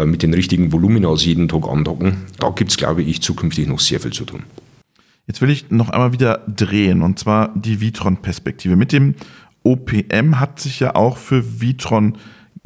mit 0.04 0.22
den 0.22 0.34
richtigen 0.34 0.72
Volumina 0.72 1.08
aus 1.08 1.24
jeden 1.24 1.48
Tag 1.48 1.68
andocken. 1.68 2.16
Da 2.40 2.50
gibt 2.50 2.70
es, 2.70 2.76
glaube 2.76 3.02
ich, 3.02 3.22
zukünftig 3.22 3.68
noch 3.68 3.80
sehr 3.80 4.00
viel 4.00 4.12
zu 4.12 4.24
tun. 4.24 4.42
Jetzt 5.26 5.40
will 5.40 5.50
ich 5.50 5.70
noch 5.70 5.90
einmal 5.90 6.12
wieder 6.12 6.42
drehen, 6.48 7.02
und 7.02 7.18
zwar 7.18 7.52
die 7.54 7.80
Vitron-Perspektive. 7.80 8.76
Mit 8.76 8.92
dem 8.92 9.14
OPM 9.62 10.38
hat 10.38 10.60
sich 10.60 10.80
ja 10.80 10.94
auch 10.94 11.16
für 11.16 11.60
Vitron 11.60 12.18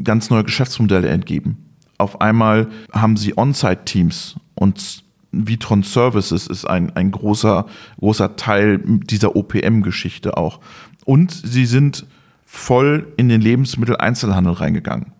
ganz 0.02 0.30
neue 0.30 0.44
Geschäftsmodelle 0.44 1.08
entgeben. 1.08 1.74
Auf 1.98 2.20
einmal 2.20 2.68
haben 2.92 3.16
sie 3.16 3.36
On-Site-Teams 3.36 4.36
und 4.54 5.04
Vitron 5.30 5.82
Services 5.82 6.46
ist 6.46 6.64
ein, 6.64 6.94
ein 6.96 7.10
großer, 7.10 7.66
großer 7.98 8.36
Teil 8.36 8.80
dieser 8.84 9.36
OPM-Geschichte 9.36 10.36
auch. 10.36 10.60
Und 11.04 11.32
sie 11.32 11.66
sind 11.66 12.06
voll 12.44 13.12
in 13.16 13.28
den 13.28 13.40
Lebensmitteleinzelhandel 13.40 14.54
reingegangen 14.54 15.12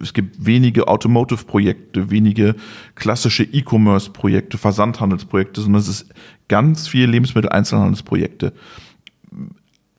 es 0.00 0.14
gibt 0.14 0.44
wenige 0.44 0.88
Automotive-Projekte, 0.88 2.10
wenige 2.10 2.56
klassische 2.94 3.44
E-Commerce-Projekte, 3.44 4.58
Versandhandelsprojekte, 4.58 5.60
sondern 5.60 5.80
es 5.80 5.88
ist 5.88 6.14
ganz 6.48 6.88
viel 6.88 7.08
Lebensmittel-Einzelhandelsprojekte. 7.08 8.52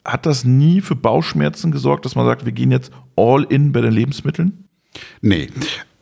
Hat 0.03 0.25
das 0.25 0.43
nie 0.43 0.81
für 0.81 0.95
Bauchschmerzen 0.95 1.71
gesorgt, 1.71 2.05
dass 2.05 2.15
man 2.15 2.25
sagt, 2.25 2.45
wir 2.45 2.51
gehen 2.51 2.71
jetzt 2.71 2.91
all 3.15 3.43
in 3.43 3.71
bei 3.71 3.81
den 3.81 3.93
Lebensmitteln? 3.93 4.65
Nee, 5.21 5.49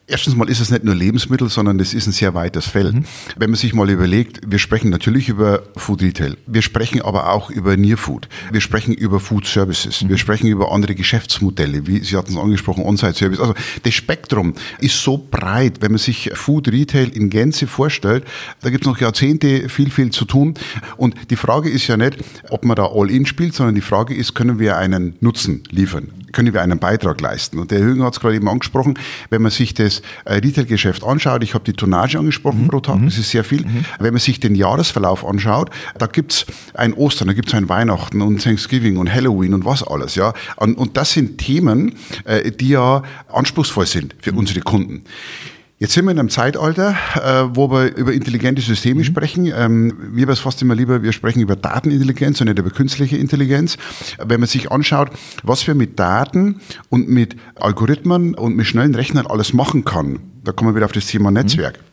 Erstens 0.10 0.36
mal 0.36 0.50
ist 0.50 0.60
es 0.60 0.72
nicht 0.72 0.84
nur 0.84 0.96
Lebensmittel, 0.96 1.50
sondern 1.50 1.80
es 1.80 1.94
ist 1.94 2.08
ein 2.08 2.12
sehr 2.12 2.34
weites 2.34 2.66
Feld. 2.66 2.96
Mhm. 2.96 3.06
Wenn 3.38 3.52
man 3.52 3.58
sich 3.58 3.74
mal 3.74 3.88
überlegt, 3.90 4.42
wir 4.46 4.58
sprechen 4.58 4.90
natürlich 4.90 5.30
über 5.30 5.62
Food 5.76 6.02
Retail, 6.02 6.36
wir 6.48 6.64
sprechen 6.64 7.04
aber 7.04 7.32
auch 7.32 7.52
über 7.52 7.78
Near 7.78 7.98
Food, 7.98 8.28
wir 8.52 8.60
sprechen 8.60 8.96
über 8.96 9.20
Food 9.20 9.46
Services, 9.46 10.02
mhm. 10.02 10.10
wir 10.10 10.18
sprechen 10.18 10.48
über 10.48 10.72
andere 10.72 10.96
Geschäftsmodelle, 10.96 11.86
wie 11.86 12.00
Sie 12.00 12.18
hatten 12.18 12.32
es 12.32 12.38
angesprochen, 12.38 12.84
On-Site 12.84 13.14
Service. 13.14 13.40
Also 13.40 13.54
das 13.84 13.94
Spektrum 13.94 14.56
ist 14.80 15.00
so 15.02 15.28
breit, 15.30 15.82
wenn 15.82 15.92
man 15.92 16.00
sich 16.00 16.32
Food 16.34 16.70
Retail 16.70 17.10
in 17.10 17.30
Gänze 17.30 17.68
vorstellt, 17.68 18.26
da 18.62 18.72
gibt 18.72 18.86
es 18.86 18.88
noch 18.88 19.00
Jahrzehnte 19.00 19.70
viel, 19.70 19.92
viel 19.92 20.10
zu 20.10 20.26
tun. 20.26 20.56
Und 20.98 21.14
die 21.30 21.36
Frage 21.36 21.70
ist 21.70 21.86
ja 21.86 21.98
nicht, 21.98 22.18
ob 22.50 22.66
man 22.66 22.76
da 22.76 22.88
All-In 22.88 23.28
spielt, 23.28 23.54
sondern 23.54 23.76
die 23.76 23.82
Frage 23.82 24.16
ist, 24.16 24.34
können 24.34 24.58
wir 24.58 24.78
einen 24.78 25.16
Nutzen 25.20 25.64
liefern? 25.70 26.08
Können 26.32 26.54
wir 26.54 26.62
einen 26.62 26.80
Beitrag 26.80 27.20
leisten? 27.22 27.60
Und 27.60 27.72
der 27.72 27.80
Herr 27.80 27.88
Hünger 27.88 28.06
hat 28.06 28.14
es 28.14 28.20
gerade 28.20 28.36
eben 28.36 28.48
angesprochen, 28.48 28.98
wenn 29.30 29.42
man 29.42 29.52
sich 29.52 29.74
das 29.74 30.02
äh, 30.26 30.36
Retail-Geschäft 30.36 31.04
anschaut, 31.04 31.44
ich 31.44 31.54
habe 31.54 31.64
die 31.64 31.74
Tonnage 31.74 32.18
angesprochen 32.18 32.64
mhm. 32.64 32.68
pro 32.68 32.80
Tag, 32.80 32.98
mhm. 33.00 33.06
das 33.06 33.18
ist 33.18 33.30
sehr 33.30 33.44
viel. 33.44 33.66
Mhm. 33.66 33.86
Wenn 34.00 34.14
man 34.14 34.20
sich 34.20 34.40
den 34.40 34.56
Jahresverlauf 34.56 35.26
anschaut, 35.26 35.70
da 35.98 36.08
gibt's 36.08 36.46
ein 36.74 36.94
Ostern, 36.94 37.28
da 37.28 37.34
gibt's 37.34 37.54
ein 37.54 37.70
Weihnachten 37.70 38.22
und 38.22 38.44
Thanksgiving 38.44 38.98
und 38.98 39.14
Halloween 39.14 39.54
und 39.54 39.66
was 39.66 39.84
alles. 39.84 40.16
ja. 40.16 40.34
Und, 40.56 40.78
und 40.78 40.98
das 40.98 41.14
sind 41.14 41.38
Themen, 41.38 41.96
äh, 42.26 42.52
die 42.52 42.70
ja 42.70 43.04
anspruchsvoll 43.28 43.86
sind 43.86 44.16
für 44.20 44.32
mhm. 44.32 44.40
unsere 44.40 44.62
Kunden. 44.62 45.04
Jetzt 45.82 45.94
sind 45.94 46.04
wir 46.04 46.12
in 46.12 46.20
einem 46.20 46.30
Zeitalter, 46.30 46.94
äh, 47.16 47.56
wo 47.56 47.72
wir 47.72 47.96
über 47.96 48.12
intelligente 48.12 48.62
Systeme 48.62 49.00
mhm. 49.00 49.06
sprechen. 49.06 49.46
Ähm, 49.56 50.12
mir 50.12 50.24
wäre 50.24 50.34
es 50.34 50.40
fast 50.40 50.62
immer 50.62 50.76
lieber, 50.76 51.04
wir 51.04 51.14
sprechen 51.14 51.40
über 51.40 51.56
Datenintelligenz 51.56 52.42
und 52.42 52.48
nicht 52.48 52.60
über 52.60 52.70
künstliche 52.70 53.16
Intelligenz. 53.16 53.78
Wenn 54.22 54.42
man 54.42 54.50
sich 54.50 54.74
anschaut, 54.74 55.10
was 55.42 55.66
wir 55.68 55.76
mit 55.76 55.98
Daten 55.98 56.60
und 56.90 57.08
mit 57.08 57.38
Algorithmen 57.56 58.36
und 58.36 58.58
mit 58.58 58.66
schnellen 58.66 58.94
Rechnern 58.94 59.26
alles 59.26 59.54
machen 59.54 59.86
kann, 59.86 60.20
da 60.44 60.52
kommen 60.52 60.72
wir 60.72 60.76
wieder 60.76 60.86
auf 60.86 60.92
das 60.92 61.06
Thema 61.06 61.32
Netzwerk. 61.32 61.78
Mhm 61.78 61.89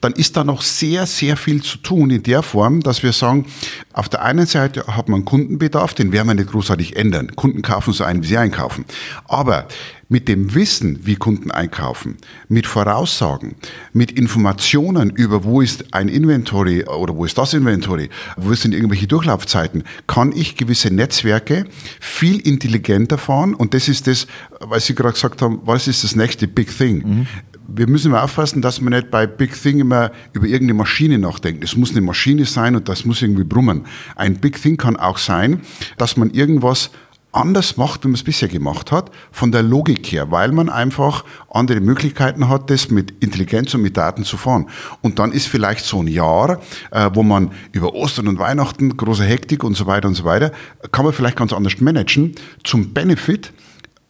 dann 0.00 0.12
ist 0.12 0.36
da 0.36 0.44
noch 0.44 0.62
sehr, 0.62 1.06
sehr 1.06 1.36
viel 1.36 1.62
zu 1.62 1.78
tun 1.78 2.10
in 2.10 2.22
der 2.22 2.42
Form, 2.42 2.80
dass 2.80 3.02
wir 3.02 3.12
sagen, 3.12 3.46
auf 3.92 4.08
der 4.08 4.22
einen 4.22 4.46
Seite 4.46 4.86
hat 4.86 5.08
man 5.08 5.24
Kundenbedarf, 5.24 5.94
den 5.94 6.12
werden 6.12 6.28
wir 6.28 6.34
nicht 6.34 6.50
großartig 6.50 6.96
ändern. 6.96 7.34
Kunden 7.34 7.62
kaufen 7.62 7.92
so 7.92 8.04
ein, 8.04 8.22
wie 8.22 8.26
sie 8.26 8.36
einkaufen. 8.36 8.84
Aber 9.26 9.66
mit 10.08 10.28
dem 10.28 10.54
Wissen, 10.54 11.00
wie 11.04 11.16
Kunden 11.16 11.50
einkaufen, 11.50 12.18
mit 12.48 12.66
Voraussagen, 12.66 13.56
mit 13.92 14.12
Informationen 14.12 15.10
über, 15.10 15.44
wo 15.44 15.60
ist 15.60 15.94
ein 15.94 16.08
Inventory 16.08 16.84
oder 16.84 17.16
wo 17.16 17.24
ist 17.24 17.38
das 17.38 17.54
Inventory, 17.54 18.10
wo 18.36 18.52
sind 18.54 18.74
irgendwelche 18.74 19.06
Durchlaufzeiten, 19.06 19.84
kann 20.06 20.32
ich 20.32 20.56
gewisse 20.56 20.92
Netzwerke 20.92 21.64
viel 22.00 22.38
intelligenter 22.40 23.18
fahren. 23.18 23.54
Und 23.54 23.74
das 23.74 23.88
ist 23.88 24.06
das, 24.06 24.26
weil 24.60 24.80
Sie 24.80 24.94
gerade 24.94 25.14
gesagt 25.14 25.40
haben, 25.40 25.60
was 25.64 25.88
ist 25.88 26.04
das 26.04 26.14
nächste 26.14 26.46
Big 26.46 26.76
Thing? 26.76 27.02
Mhm 27.06 27.26
wir 27.66 27.88
müssen 27.88 28.08
immer 28.08 28.22
aufpassen, 28.22 28.62
dass 28.62 28.80
man 28.80 28.92
nicht 28.92 29.10
bei 29.10 29.26
Big 29.26 29.60
Thing 29.60 29.80
immer 29.80 30.10
über 30.32 30.46
irgendeine 30.46 30.74
Maschine 30.74 31.18
nachdenkt. 31.18 31.64
Es 31.64 31.76
muss 31.76 31.92
eine 31.92 32.00
Maschine 32.00 32.44
sein 32.44 32.76
und 32.76 32.88
das 32.88 33.04
muss 33.04 33.22
irgendwie 33.22 33.44
brummen. 33.44 33.86
Ein 34.16 34.36
Big 34.36 34.60
Thing 34.60 34.76
kann 34.76 34.96
auch 34.96 35.18
sein, 35.18 35.60
dass 35.96 36.16
man 36.16 36.30
irgendwas 36.30 36.90
anders 37.34 37.76
macht, 37.76 38.04
wie 38.04 38.08
man 38.08 38.14
es 38.14 38.22
bisher 38.22 38.48
gemacht 38.48 38.92
hat, 38.92 39.10
von 39.32 39.50
der 39.50 39.62
Logik 39.62 40.06
her, 40.12 40.30
weil 40.30 40.52
man 40.52 40.68
einfach 40.68 41.24
andere 41.50 41.80
Möglichkeiten 41.80 42.48
hat, 42.48 42.70
das 42.70 42.90
mit 42.90 43.12
Intelligenz 43.22 43.74
und 43.74 43.82
mit 43.82 43.96
Daten 43.96 44.24
zu 44.24 44.36
fahren. 44.36 44.68
Und 45.02 45.18
dann 45.18 45.32
ist 45.32 45.48
vielleicht 45.48 45.84
so 45.84 46.00
ein 46.00 46.06
Jahr, 46.06 46.60
äh, 46.90 47.10
wo 47.12 47.22
man 47.22 47.50
über 47.72 47.94
Ostern 47.94 48.28
und 48.28 48.38
Weihnachten, 48.38 48.96
große 48.96 49.24
Hektik 49.24 49.64
und 49.64 49.76
so 49.76 49.86
weiter 49.86 50.08
und 50.08 50.14
so 50.14 50.24
weiter, 50.24 50.52
kann 50.92 51.04
man 51.04 51.12
vielleicht 51.12 51.36
ganz 51.36 51.52
anders 51.52 51.80
managen, 51.80 52.34
zum 52.62 52.94
Benefit 52.94 53.52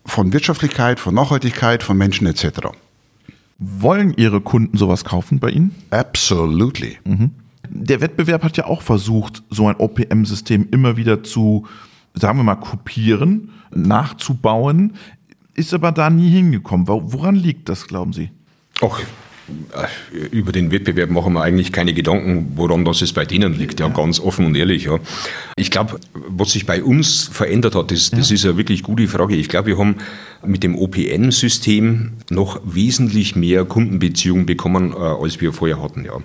von 0.05 0.33
Wirtschaftlichkeit, 0.33 1.01
von 1.01 1.15
Nachhaltigkeit, 1.15 1.83
von 1.83 1.97
Menschen 1.97 2.27
etc. 2.27 2.69
Wollen 3.79 4.15
Ihre 4.17 4.41
Kunden 4.41 4.77
sowas 4.77 5.05
kaufen 5.05 5.39
bei 5.39 5.51
Ihnen? 5.51 5.75
Absolutely. 5.91 6.99
Mhm. 7.05 7.31
Der 7.69 8.01
Wettbewerb 8.01 8.45
hat 8.45 8.57
ja 8.57 8.67
auch 8.67 8.83
versucht, 8.83 9.43
so 9.49 9.69
ein 9.69 9.77
OPM-System 9.77 10.69
immer 10.71 10.97
wieder 10.97 11.23
zu, 11.23 11.67
sagen 12.15 12.39
wir 12.39 12.45
mal, 12.45 12.57
kopieren, 12.57 13.51
nachzubauen, 13.75 14.95
ist 15.55 15.73
aber 15.73 15.93
da 15.93 16.11
nie 16.11 16.31
hingekommen. 16.31 16.87
Woran 16.89 17.37
liegt 17.37 17.69
das, 17.69 17.87
glauben 17.87 18.13
Sie? 18.13 18.31
Ach, 18.83 19.01
über 20.31 20.53
den 20.53 20.71
Wettbewerb 20.71 21.11
machen 21.11 21.35
wir 21.35 21.43
eigentlich 21.43 21.73
keine 21.73 21.93
Gedanken, 21.93 22.53
woran 22.57 22.85
das 22.85 23.03
es 23.03 23.13
bei 23.13 23.25
denen 23.25 23.59
liegt, 23.59 23.81
ja, 23.81 23.89
ganz 23.89 24.19
offen 24.19 24.47
und 24.47 24.55
ehrlich. 24.55 24.85
Ja. 24.85 24.99
Ich 25.57 25.71
glaube, 25.71 26.01
was 26.15 26.53
sich 26.53 26.65
bei 26.65 26.83
uns 26.83 27.29
verändert 27.31 27.75
hat, 27.75 27.91
das, 27.91 28.11
das 28.11 28.31
ist 28.31 28.45
eine 28.45 28.57
wirklich 28.57 28.83
gute 28.83 29.07
Frage. 29.07 29.37
Ich 29.37 29.49
glaube, 29.49 29.69
wir 29.69 29.79
haben 29.79 29.97
mit 30.47 30.63
dem 30.63 30.77
OPN-System 30.77 32.13
noch 32.31 32.61
wesentlich 32.65 33.37
mehr 33.37 33.65
Kundenbeziehungen 33.65 34.47
bekommen, 34.47 34.93
äh, 34.93 34.97
als 34.97 35.41
wir 35.41 35.53
vorher 35.53 35.83
hatten. 35.83 36.05
Ja. 36.05 36.19
Mhm. 36.19 36.25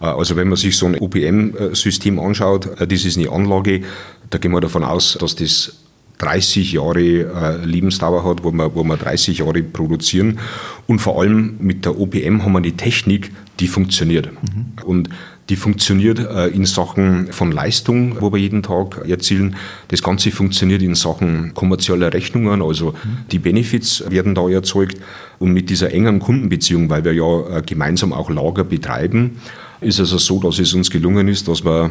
Äh, 0.00 0.06
also 0.06 0.36
wenn 0.36 0.48
man 0.48 0.56
sich 0.56 0.76
so 0.76 0.86
ein 0.86 0.96
OPM-System 0.96 2.18
anschaut, 2.18 2.80
äh, 2.80 2.86
das 2.86 3.04
ist 3.04 3.18
eine 3.18 3.30
Anlage, 3.30 3.82
da 4.30 4.38
gehen 4.38 4.52
wir 4.52 4.60
davon 4.60 4.84
aus, 4.84 5.16
dass 5.20 5.34
das 5.36 5.76
30 6.18 6.72
Jahre 6.72 7.00
äh, 7.00 7.64
Lebensdauer 7.64 8.24
hat, 8.24 8.44
wo 8.44 8.52
wir, 8.52 8.74
wo 8.74 8.84
wir 8.84 8.96
30 8.96 9.38
Jahre 9.38 9.62
produzieren. 9.62 10.38
Und 10.86 11.00
vor 11.00 11.20
allem 11.20 11.56
mit 11.58 11.84
der 11.84 11.98
OPM 11.98 12.42
haben 12.42 12.52
wir 12.52 12.58
eine 12.58 12.72
Technik, 12.72 13.32
die 13.60 13.66
funktioniert. 13.66 14.30
Mhm. 14.32 14.84
Und 14.84 15.08
die 15.48 15.56
funktioniert 15.56 16.20
äh, 16.20 16.46
in 16.48 16.64
Sachen 16.64 17.32
von 17.32 17.50
Leistung, 17.50 18.16
wo 18.20 18.32
wir 18.32 18.38
jeden 18.38 18.62
Tag 18.62 19.06
erzielen. 19.08 19.56
Das 19.88 20.02
Ganze 20.02 20.30
funktioniert 20.30 20.82
in 20.82 20.94
Sachen 20.94 21.52
kommerzieller 21.54 22.12
Rechnungen, 22.12 22.62
also 22.62 22.92
mhm. 22.92 23.26
die 23.30 23.38
Benefits 23.38 24.04
werden 24.08 24.34
da 24.34 24.48
erzeugt. 24.48 24.98
Und 25.40 25.52
mit 25.52 25.68
dieser 25.70 25.92
engen 25.92 26.20
Kundenbeziehung, 26.20 26.88
weil 26.88 27.04
wir 27.04 27.12
ja 27.12 27.58
äh, 27.58 27.62
gemeinsam 27.62 28.12
auch 28.12 28.30
Lager 28.30 28.64
betreiben, 28.64 29.38
ist 29.80 29.98
es 29.98 30.12
also 30.12 30.18
so, 30.18 30.40
dass 30.40 30.60
es 30.60 30.72
uns 30.74 30.90
gelungen 30.90 31.26
ist, 31.26 31.48
dass 31.48 31.64
wir 31.64 31.90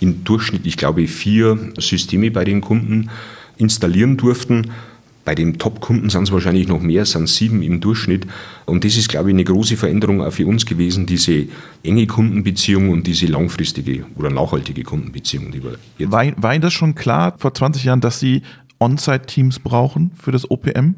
im 0.00 0.24
Durchschnitt, 0.24 0.66
ich 0.66 0.78
glaube, 0.78 1.06
vier 1.06 1.58
Systeme 1.78 2.30
bei 2.30 2.44
den 2.44 2.62
Kunden 2.62 3.10
installieren 3.60 4.16
durften. 4.16 4.70
Bei 5.24 5.34
den 5.34 5.58
Top-Kunden 5.58 6.08
sind 6.08 6.24
es 6.24 6.32
wahrscheinlich 6.32 6.66
noch 6.66 6.80
mehr, 6.80 7.04
sind 7.04 7.28
sieben 7.28 7.62
im 7.62 7.80
Durchschnitt. 7.80 8.26
Und 8.64 8.84
das 8.84 8.96
ist, 8.96 9.08
glaube 9.08 9.28
ich, 9.28 9.34
eine 9.34 9.44
große 9.44 9.76
Veränderung 9.76 10.22
auch 10.22 10.32
für 10.32 10.46
uns 10.46 10.64
gewesen, 10.64 11.06
diese 11.06 11.46
enge 11.82 12.06
Kundenbeziehung 12.06 12.88
und 12.88 13.06
diese 13.06 13.26
langfristige 13.26 14.06
oder 14.16 14.30
nachhaltige 14.30 14.82
Kundenbeziehung, 14.82 15.52
die 15.52 15.62
wir 15.62 15.76
jetzt. 15.98 16.10
War, 16.10 16.24
war 16.36 16.54
Ihnen 16.54 16.62
das 16.62 16.72
schon 16.72 16.94
klar 16.94 17.34
vor 17.38 17.52
20 17.52 17.84
Jahren, 17.84 18.00
dass 18.00 18.18
Sie 18.18 18.42
On-Site-Teams 18.80 19.60
brauchen 19.60 20.12
für 20.20 20.32
das 20.32 20.50
OPM? 20.50 20.94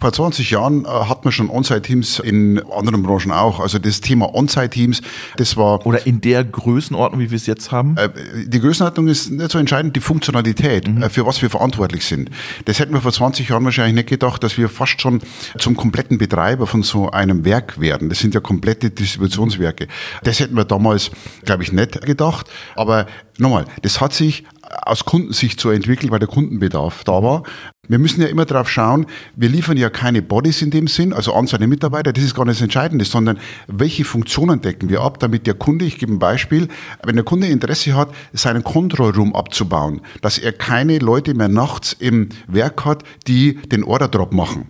Vor 0.00 0.12
20 0.12 0.50
Jahren 0.50 0.84
äh, 0.84 0.88
hat 0.88 1.24
man 1.24 1.32
schon 1.32 1.50
On-Site-Teams 1.50 2.20
in 2.20 2.62
anderen 2.70 3.02
Branchen 3.02 3.32
auch. 3.32 3.58
Also 3.58 3.80
das 3.80 4.00
Thema 4.00 4.32
On-Site-Teams, 4.32 5.02
das 5.38 5.56
war... 5.56 5.84
Oder 5.86 6.06
in 6.06 6.20
der 6.20 6.44
Größenordnung, 6.44 7.20
wie 7.20 7.30
wir 7.32 7.36
es 7.36 7.46
jetzt 7.46 7.72
haben? 7.72 7.96
Äh, 7.96 8.10
die 8.46 8.60
Größenordnung 8.60 9.08
ist 9.08 9.30
nicht 9.30 9.50
so 9.50 9.58
entscheidend, 9.58 9.96
die 9.96 10.00
Funktionalität, 10.00 10.86
mhm. 10.86 11.02
Äh, 11.02 11.10
für 11.10 11.26
was 11.26 11.42
wir 11.42 11.50
verantwortlich 11.50 12.04
sind. 12.04 12.30
Das 12.66 12.78
hätten 12.78 12.92
wir 12.92 13.00
vor 13.00 13.12
20 13.12 13.48
Jahren 13.48 13.64
wahrscheinlich 13.64 13.96
nicht 13.96 14.08
gedacht, 14.08 14.44
dass 14.44 14.56
wir 14.56 14.68
fast 14.68 15.00
schon 15.00 15.20
zum 15.58 15.76
kompletten 15.76 16.18
Betreiber 16.18 16.68
von 16.68 16.84
so 16.84 17.10
einem 17.10 17.44
Werk 17.44 17.80
werden. 17.80 18.08
Das 18.08 18.20
sind 18.20 18.34
ja 18.34 18.40
komplette 18.40 18.90
Distributionswerke. 18.90 19.88
Das 20.22 20.38
hätten 20.38 20.54
wir 20.54 20.64
damals, 20.64 21.10
glaube 21.44 21.64
ich, 21.64 21.72
nicht 21.72 22.02
gedacht. 22.02 22.46
Aber 22.76 23.06
nochmal, 23.36 23.64
das 23.82 24.00
hat 24.00 24.12
sich 24.12 24.44
aus 24.84 25.04
Kundensicht 25.04 25.60
so 25.60 25.70
entwickelt, 25.70 26.10
weil 26.10 26.18
der 26.18 26.28
Kundenbedarf 26.28 27.04
da 27.04 27.22
war. 27.22 27.42
Wir 27.88 27.98
müssen 27.98 28.20
ja 28.20 28.28
immer 28.28 28.44
darauf 28.44 28.68
schauen, 28.68 29.06
wir 29.34 29.48
liefern 29.48 29.76
ja 29.76 29.88
keine 29.88 30.20
Bodies 30.20 30.60
in 30.60 30.70
dem 30.70 30.88
Sinn, 30.88 31.12
also 31.12 31.32
Anzahl 31.32 31.58
der 31.58 31.68
Mitarbeiter, 31.68 32.12
das 32.12 32.24
ist 32.24 32.34
gar 32.34 32.44
nicht 32.44 32.58
das 32.58 32.62
Entscheidende, 32.62 33.04
sondern 33.04 33.38
welche 33.66 34.04
Funktionen 34.04 34.60
decken 34.60 34.90
wir 34.90 35.00
ab, 35.00 35.18
damit 35.20 35.46
der 35.46 35.54
Kunde, 35.54 35.86
ich 35.86 35.98
gebe 35.98 36.12
ein 36.12 36.18
Beispiel, 36.18 36.68
wenn 37.02 37.16
der 37.16 37.24
Kunde 37.24 37.46
Interesse 37.46 37.96
hat, 37.96 38.10
seinen 38.32 38.62
Control 38.62 39.12
Room 39.12 39.34
abzubauen, 39.34 40.02
dass 40.20 40.38
er 40.38 40.52
keine 40.52 40.98
Leute 40.98 41.32
mehr 41.34 41.48
nachts 41.48 41.94
im 41.98 42.28
Werk 42.46 42.84
hat, 42.84 43.04
die 43.26 43.54
den 43.54 43.84
Order 43.84 44.08
Drop 44.08 44.32
machen 44.32 44.66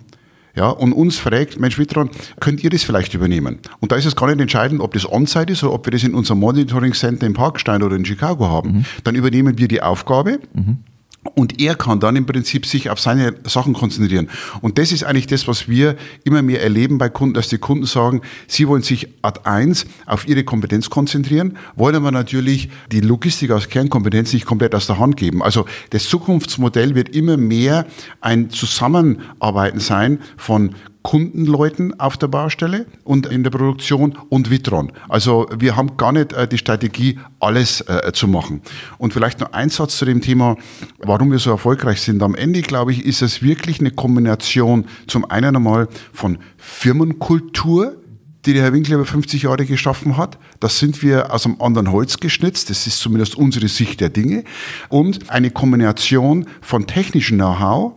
ja, 0.55 0.71
und 0.71 0.93
uns 0.93 1.19
fragt, 1.19 1.61
Mensch 1.61 1.79
Witron, 1.79 2.11
könnt 2.41 2.63
ihr 2.65 2.71
das 2.71 2.83
vielleicht 2.83 3.15
übernehmen? 3.15 3.59
Und 3.81 3.93
da 3.93 3.97
ist 3.97 4.07
es 4.07 4.17
gar 4.17 4.27
nicht 4.27 4.41
entscheidend, 4.41 4.81
ob 4.81 4.95
das 4.95 5.11
On-Site 5.11 5.53
ist 5.53 5.63
oder 5.63 5.75
ob 5.75 5.87
wir 5.87 5.93
das 5.93 6.03
in 6.05 6.15
unserem 6.15 6.41
Monitoring 6.41 6.93
Center 6.93 7.27
in 7.27 7.35
Parkstein 7.35 7.83
oder 7.83 7.97
in 7.97 8.05
Chicago 8.05 8.49
haben. 8.49 8.73
Mhm. 8.73 8.85
Dann 9.05 9.15
übernehmen 9.15 9.59
wir 9.59 9.69
die 9.69 9.83
Aufgabe. 9.83 10.41
Mhm 10.53 10.79
und 11.35 11.61
er 11.61 11.75
kann 11.75 12.01
dann 12.01 12.17
im 12.17 12.27
Prinzip 12.27 12.67
sich 12.67 12.91
auf 12.91 13.01
seine 13.01 13.35
Sachen 13.45 13.75
konzentrieren. 13.75 14.29
Und 14.61 14.79
das 14.79 14.93
ist 14.93 15.05
eigentlich 15.05 15.27
das, 15.27 15.49
was 15.49 15.69
wir 15.69 15.97
immer 16.25 16.43
mehr 16.43 16.62
erleben 16.62 16.99
bei 16.99 17.09
Kunden, 17.09 17.35
dass 17.35 17.49
die 17.49 17.59
Kunden 17.59 17.87
sagen, 17.87 18.23
sie 18.47 18.69
wollen 18.69 18.83
sich 18.83 19.09
ad 19.23 19.41
eins 19.45 19.87
auf 20.07 20.29
ihre 20.29 20.45
Kompetenz 20.45 20.91
konzentrieren, 20.91 21.57
wollen 21.77 21.97
aber 21.97 22.11
natürlich 22.11 22.69
die 22.93 23.01
Logistik 23.01 23.51
als 23.51 23.69
Kernkompetenz 23.69 24.33
nicht 24.33 24.47
komplett 24.47 24.75
aus 24.75 24.87
der 24.87 24.99
Hand 24.99 25.17
geben. 25.17 25.43
Also 25.43 25.67
das 25.91 26.09
Zukunftsmodell 26.09 26.95
wird 26.95 27.09
immer 27.11 27.37
mehr 27.37 27.87
ein 28.21 28.51
Zusammenarbeiten 28.51 29.81
sein 29.81 30.21
von 30.37 30.75
Kundenleuten 31.03 31.99
auf 31.99 32.17
der 32.17 32.29
Baustelle 32.29 32.87
und 33.05 33.27
in 33.27 33.43
der 33.43 33.51
Produktion 33.51 34.17
und 34.29 34.51
Vitron. 34.51 34.93
Also 35.09 35.47
wir 35.57 35.77
haben 35.77 35.97
gar 35.97 36.13
nicht 36.13 36.33
äh, 36.33 36.49
die 36.49 36.59
Strategie, 36.59 37.19
alles 37.41 37.81
äh, 37.83 38.13
zu 38.13 38.29
machen. 38.29 38.63
Und 38.99 39.13
vielleicht 39.13 39.41
noch 39.41 39.53
ein 39.53 39.71
Satz 39.71 39.97
zu 39.97 40.05
dem 40.05 40.21
Thema, 40.21 40.57
warum 40.99 41.31
wir 41.31 41.39
so 41.39 41.51
erfolgreich 41.51 42.01
sind. 42.01 42.23
Am 42.23 42.35
Ende, 42.35 42.63
glaube 42.63 42.93
ich, 42.93 43.05
ist 43.05 43.23
es 43.23 43.43
wirklich 43.43 43.81
eine 43.81 43.91
Kombination 43.91 44.87
zum 45.07 45.25
einen 45.31 45.57
einmal 45.57 45.89
von 46.13 46.39
Firmenkultur, 46.57 47.97
die 48.45 48.55
der 48.55 48.63
Herr 48.63 48.73
Winkler 48.73 48.97
über 48.97 49.05
50 49.05 49.43
Jahre 49.43 49.67
geschaffen 49.67 50.17
hat. 50.17 50.39
Das 50.61 50.79
sind 50.79 51.03
wir 51.03 51.33
aus 51.33 51.45
einem 51.45 51.61
anderen 51.61 51.93
Holz 51.93 52.19
geschnitzt. 52.19 52.71
Das 52.71 52.87
ist 52.87 52.99
zumindest 53.01 53.35
unsere 53.37 53.69
Sicht 53.69 54.01
der 54.01 54.09
Dinge. 54.09 54.45
Und 54.89 55.31
eine 55.31 55.51
Kombination 55.51 56.47
von 56.61 56.87
technischem 56.87 57.39
Know-how, 57.39 57.95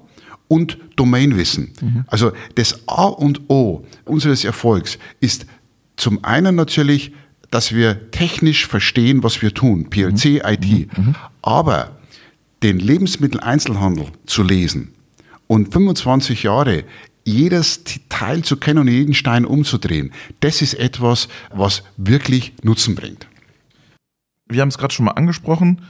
und 0.51 0.77
Domainwissen. 0.97 1.71
Mhm. 1.79 2.03
Also 2.07 2.33
das 2.55 2.85
A 2.85 3.05
und 3.05 3.49
O 3.49 3.85
unseres 4.03 4.43
Erfolgs 4.43 4.99
ist 5.21 5.45
zum 5.95 6.25
einen 6.25 6.55
natürlich, 6.55 7.13
dass 7.51 7.73
wir 7.73 8.11
technisch 8.11 8.67
verstehen, 8.67 9.23
was 9.23 9.41
wir 9.41 9.53
tun, 9.53 9.89
PLC, 9.89 10.25
mhm. 10.25 10.41
IT, 10.43 10.97
mhm. 10.97 11.05
mhm. 11.05 11.15
aber 11.41 11.95
den 12.63 12.79
Lebensmitteleinzelhandel 12.79 14.07
zu 14.25 14.43
lesen 14.43 14.93
und 15.47 15.71
25 15.71 16.43
Jahre 16.43 16.83
jedes 17.23 17.85
Teil 18.09 18.43
zu 18.43 18.57
kennen 18.57 18.79
und 18.79 18.87
jeden 18.89 19.13
Stein 19.13 19.45
umzudrehen, 19.45 20.11
das 20.41 20.61
ist 20.61 20.73
etwas, 20.73 21.29
was 21.53 21.83
wirklich 21.95 22.51
Nutzen 22.61 22.95
bringt. 22.95 23.25
Wir 24.49 24.59
haben 24.59 24.69
es 24.69 24.77
gerade 24.77 24.93
schon 24.93 25.05
mal 25.05 25.13
angesprochen 25.13 25.81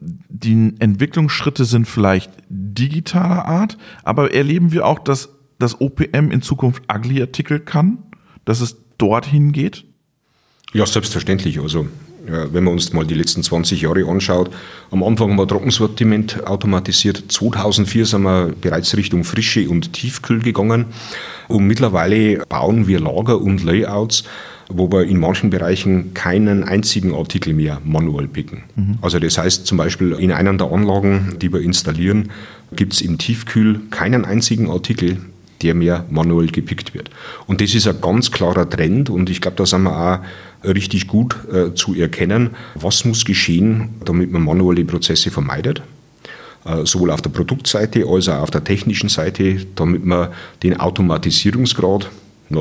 die 0.00 0.74
Entwicklungsschritte 0.78 1.64
sind 1.64 1.86
vielleicht 1.86 2.32
digitaler 2.48 3.46
Art, 3.46 3.78
aber 4.02 4.34
erleben 4.34 4.72
wir 4.72 4.86
auch, 4.86 4.98
dass 4.98 5.30
das 5.58 5.80
OPM 5.80 6.30
in 6.30 6.42
Zukunft 6.42 6.82
Ugly-Artikel 6.92 7.60
kann, 7.60 7.98
dass 8.44 8.60
es 8.60 8.76
dorthin 8.98 9.52
geht? 9.52 9.84
Ja, 10.72 10.84
selbstverständlich. 10.84 11.60
Also 11.60 11.86
wenn 12.26 12.64
man 12.64 12.72
uns 12.72 12.92
mal 12.92 13.06
die 13.06 13.14
letzten 13.14 13.42
20 13.42 13.82
Jahre 13.82 14.08
anschaut, 14.08 14.50
am 14.90 15.02
Anfang 15.02 15.30
haben 15.30 15.36
wir 15.36 15.46
Trockensortiment 15.46 16.46
automatisiert. 16.46 17.24
2004 17.28 18.06
sind 18.06 18.22
wir 18.22 18.54
bereits 18.60 18.96
Richtung 18.96 19.24
Frische 19.24 19.68
und 19.68 19.92
Tiefkühl 19.92 20.40
gegangen. 20.40 20.86
Und 21.48 21.66
mittlerweile 21.66 22.44
bauen 22.48 22.86
wir 22.86 22.98
Lager 23.00 23.40
und 23.40 23.62
Layouts, 23.62 24.24
wo 24.76 24.90
wir 24.90 25.04
in 25.04 25.18
manchen 25.18 25.50
Bereichen 25.50 26.14
keinen 26.14 26.64
einzigen 26.64 27.14
Artikel 27.14 27.52
mehr 27.52 27.80
manuell 27.84 28.28
picken. 28.28 28.64
Mhm. 28.76 28.98
Also 29.02 29.18
das 29.18 29.38
heißt 29.38 29.66
zum 29.66 29.78
Beispiel 29.78 30.12
in 30.12 30.32
einer 30.32 30.52
der 30.54 30.70
Anlagen, 30.70 31.36
die 31.40 31.52
wir 31.52 31.60
installieren, 31.60 32.30
gibt 32.74 32.94
es 32.94 33.00
im 33.00 33.18
Tiefkühl 33.18 33.80
keinen 33.90 34.24
einzigen 34.24 34.70
Artikel, 34.70 35.18
der 35.62 35.74
mehr 35.74 36.04
manuell 36.10 36.48
gepickt 36.48 36.94
wird. 36.94 37.10
Und 37.46 37.60
das 37.60 37.74
ist 37.74 37.86
ein 37.86 38.00
ganz 38.00 38.30
klarer 38.30 38.68
Trend 38.68 39.10
und 39.10 39.30
ich 39.30 39.40
glaube, 39.40 39.56
da 39.56 39.66
sind 39.66 39.84
wir 39.84 39.96
auch 39.96 40.18
richtig 40.68 41.06
gut 41.06 41.36
äh, 41.52 41.74
zu 41.74 41.94
erkennen, 41.94 42.50
was 42.74 43.04
muss 43.04 43.24
geschehen, 43.24 43.90
damit 44.04 44.32
man 44.32 44.42
manuelle 44.42 44.84
Prozesse 44.84 45.30
vermeidet 45.30 45.82
äh, 46.64 46.86
sowohl 46.86 47.10
auf 47.10 47.22
der 47.22 47.30
Produktseite 47.30 48.06
als 48.08 48.28
auch 48.28 48.42
auf 48.42 48.50
der 48.50 48.64
technischen 48.64 49.08
Seite, 49.08 49.66
damit 49.74 50.04
man 50.04 50.28
den 50.62 50.80
Automatisierungsgrad 50.80 52.10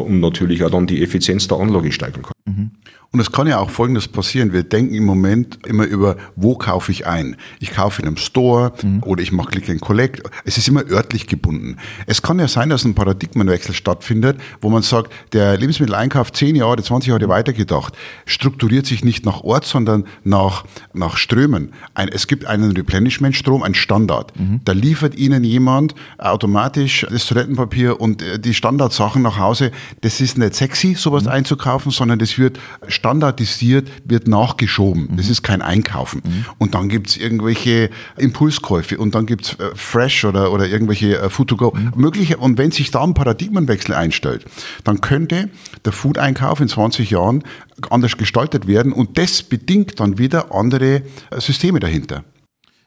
und 0.01 0.19
natürlich 0.19 0.63
auch 0.63 0.69
dann 0.69 0.88
die 0.88 1.03
Effizienz 1.03 1.47
der 1.47 1.60
Anlage 1.60 1.91
steigern 1.91 2.23
kann. 2.23 2.34
Mhm. 2.45 2.71
Und 3.13 3.19
es 3.19 3.32
kann 3.32 3.45
ja 3.45 3.60
auch 3.60 3.69
Folgendes 3.69 4.08
passieren. 4.08 4.54
Wir 4.54 4.63
denken 4.63 4.95
im 4.95 5.06
Moment 5.06 5.60
immer 5.67 5.86
über, 5.86 6.17
wo 6.36 6.56
kaufe 6.56 6.91
ich 6.91 7.06
ein? 7.06 7.36
Ich 7.60 7.71
kaufe 7.71 8.02
in 8.02 8.08
einem 8.08 8.17
Store 8.17 8.73
mhm. 8.82 9.04
oder 9.04 9.21
ich 9.21 9.32
mache 9.32 9.52
Click 9.52 9.69
and 9.69 9.82
Collect. 9.82 10.23
Es 10.45 10.58
ist 10.58 10.67
immer 10.67 10.84
örtlich 10.89 11.28
gebunden. 11.28 11.78
Es 12.08 12.23
kann 12.23 12.39
ja 12.39 12.47
sein, 12.47 12.69
dass 12.69 12.86
ein 12.86 12.95
Paradigmenwechsel 12.95 13.76
stattfindet, 13.76 14.39
wo 14.62 14.71
man 14.71 14.82
sagt, 14.82 15.13
der 15.32 15.56
Lebensmitteleinkauf 15.58 16.32
10 16.32 16.56
Jahre, 16.56 16.82
20 16.82 17.10
Jahre 17.10 17.30
weitergedacht, 17.30 17.95
strukturiert 18.26 18.88
sich 18.88 19.06
nicht 19.06 19.28
nach 19.28 19.41
Ort, 19.41 19.65
sondern 19.65 20.06
nach, 20.23 20.65
nach 20.95 21.17
Strömen. 21.17 21.71
Ein, 21.93 22.08
es 22.08 22.26
gibt 22.26 22.47
einen 22.47 22.71
Replenishment-Strom, 22.71 23.62
ein 23.62 23.76
Standard. 23.76 24.34
Mhm. 24.39 24.62
Da 24.65 24.71
liefert 24.71 25.13
Ihnen 25.13 25.43
jemand 25.43 25.93
automatisch 26.17 27.06
das 27.12 27.28
Toilettenpapier 27.28 28.02
und 28.02 28.23
äh, 28.23 28.39
die 28.39 28.56
Standardsachen 28.56 29.21
nach 29.21 29.38
Hause. 29.38 29.71
Das 30.02 30.19
ist 30.19 30.39
nicht 30.39 30.56
sexy, 30.56 30.95
sowas 30.95 31.26
mhm. 31.26 31.30
einzukaufen, 31.30 31.91
sondern 31.91 32.17
das 32.17 32.39
wird 32.39 32.58
standardisiert, 33.03 33.91
wird 34.05 34.29
nachgeschoben. 34.29 35.09
Mhm. 35.11 35.17
Das 35.17 35.27
ist 35.27 35.43
kein 35.43 35.61
Einkaufen. 35.61 36.21
Mhm. 36.23 36.45
Und 36.57 36.73
dann 36.73 36.87
gibt's 36.87 37.17
irgendwelche 37.17 37.89
Impulskäufe 38.15 38.97
und 38.97 39.13
dann 39.13 39.25
gibt's 39.25 39.55
äh, 39.55 39.75
Fresh 39.75 40.23
oder, 40.23 40.53
oder 40.53 40.69
irgendwelche 40.69 41.19
äh, 41.19 41.29
Food 41.29 41.49
to 41.49 41.57
go. 41.57 41.73
Mhm. 41.75 41.91
Mögliche, 41.97 42.37
und 42.37 42.57
wenn 42.57 42.71
sich 42.71 42.91
da 42.91 43.03
ein 43.03 43.13
Paradigmenwechsel 43.13 43.93
einstellt, 43.93 44.45
dann 44.85 45.01
könnte 45.01 45.49
der 45.83 45.91
Food-Einkauf 45.91 46.61
in 46.61 46.69
20 46.69 47.09
Jahren 47.09 47.43
anders 47.89 48.15
gestaltet 48.15 48.67
werden 48.67 48.93
und 48.93 49.17
das 49.17 49.43
bedingt 49.43 49.99
dann 49.99 50.17
wieder 50.17 50.55
andere 50.55 50.95
äh, 50.95 51.01
Systeme 51.39 51.81
dahinter. 51.81 52.23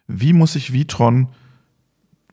Wie 0.08 0.32
muss 0.32 0.54
sich 0.54 0.72
Vitron 0.72 1.28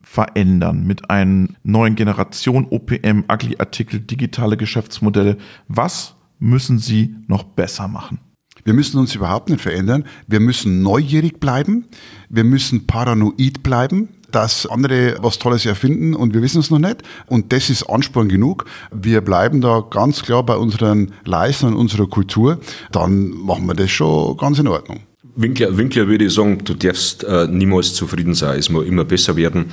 verändern 0.00 0.86
mit 0.86 1.10
einer 1.10 1.48
neuen 1.64 1.96
Generation 1.96 2.66
OPM, 2.70 3.24
Ugly-Artikel, 3.30 4.00
digitale 4.00 4.56
Geschäftsmodelle? 4.56 5.36
Was 5.68 6.14
müssen 6.44 6.78
Sie 6.78 7.16
noch 7.26 7.42
besser 7.42 7.88
machen? 7.88 8.18
Wir 8.64 8.72
müssen 8.72 8.98
uns 8.98 9.14
überhaupt 9.14 9.50
nicht 9.50 9.60
verändern. 9.60 10.04
Wir 10.26 10.40
müssen 10.40 10.82
neugierig 10.82 11.40
bleiben. 11.40 11.86
Wir 12.28 12.44
müssen 12.44 12.86
paranoid 12.86 13.62
bleiben 13.62 14.08
dass 14.34 14.66
andere 14.66 15.16
was 15.20 15.38
Tolles 15.38 15.64
erfinden 15.64 16.12
und 16.14 16.34
wir 16.34 16.42
wissen 16.42 16.58
es 16.58 16.68
noch 16.68 16.80
nicht. 16.80 17.02
Und 17.26 17.52
das 17.52 17.70
ist 17.70 17.84
Ansporn 17.84 18.28
genug. 18.28 18.64
Wir 18.92 19.20
bleiben 19.20 19.60
da 19.60 19.80
ganz 19.88 20.22
klar 20.22 20.42
bei 20.42 20.56
unseren 20.56 21.12
Leisten 21.24 21.66
und 21.66 21.76
unserer 21.76 22.08
Kultur. 22.08 22.58
Dann 22.90 23.28
machen 23.28 23.66
wir 23.66 23.74
das 23.74 23.92
schon 23.92 24.36
ganz 24.36 24.58
in 24.58 24.66
Ordnung. 24.66 25.00
Winkler, 25.36 25.76
Winkler 25.76 26.08
würde 26.08 26.28
sagen, 26.30 26.58
du 26.64 26.74
darfst 26.74 27.24
äh, 27.24 27.46
niemals 27.48 27.94
zufrieden 27.94 28.34
sein, 28.34 28.58
es 28.58 28.70
muss 28.70 28.86
immer 28.86 29.04
besser 29.04 29.36
werden. 29.36 29.66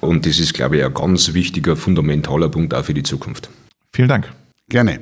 Und 0.00 0.26
das 0.26 0.38
ist, 0.38 0.54
glaube 0.54 0.78
ich, 0.78 0.84
ein 0.84 0.94
ganz 0.94 1.32
wichtiger, 1.32 1.76
fundamentaler 1.76 2.48
Punkt 2.48 2.74
auch 2.74 2.84
für 2.84 2.94
die 2.94 3.02
Zukunft. 3.02 3.50
Vielen 3.92 4.08
Dank. 4.08 4.32
Gerne. 4.68 5.00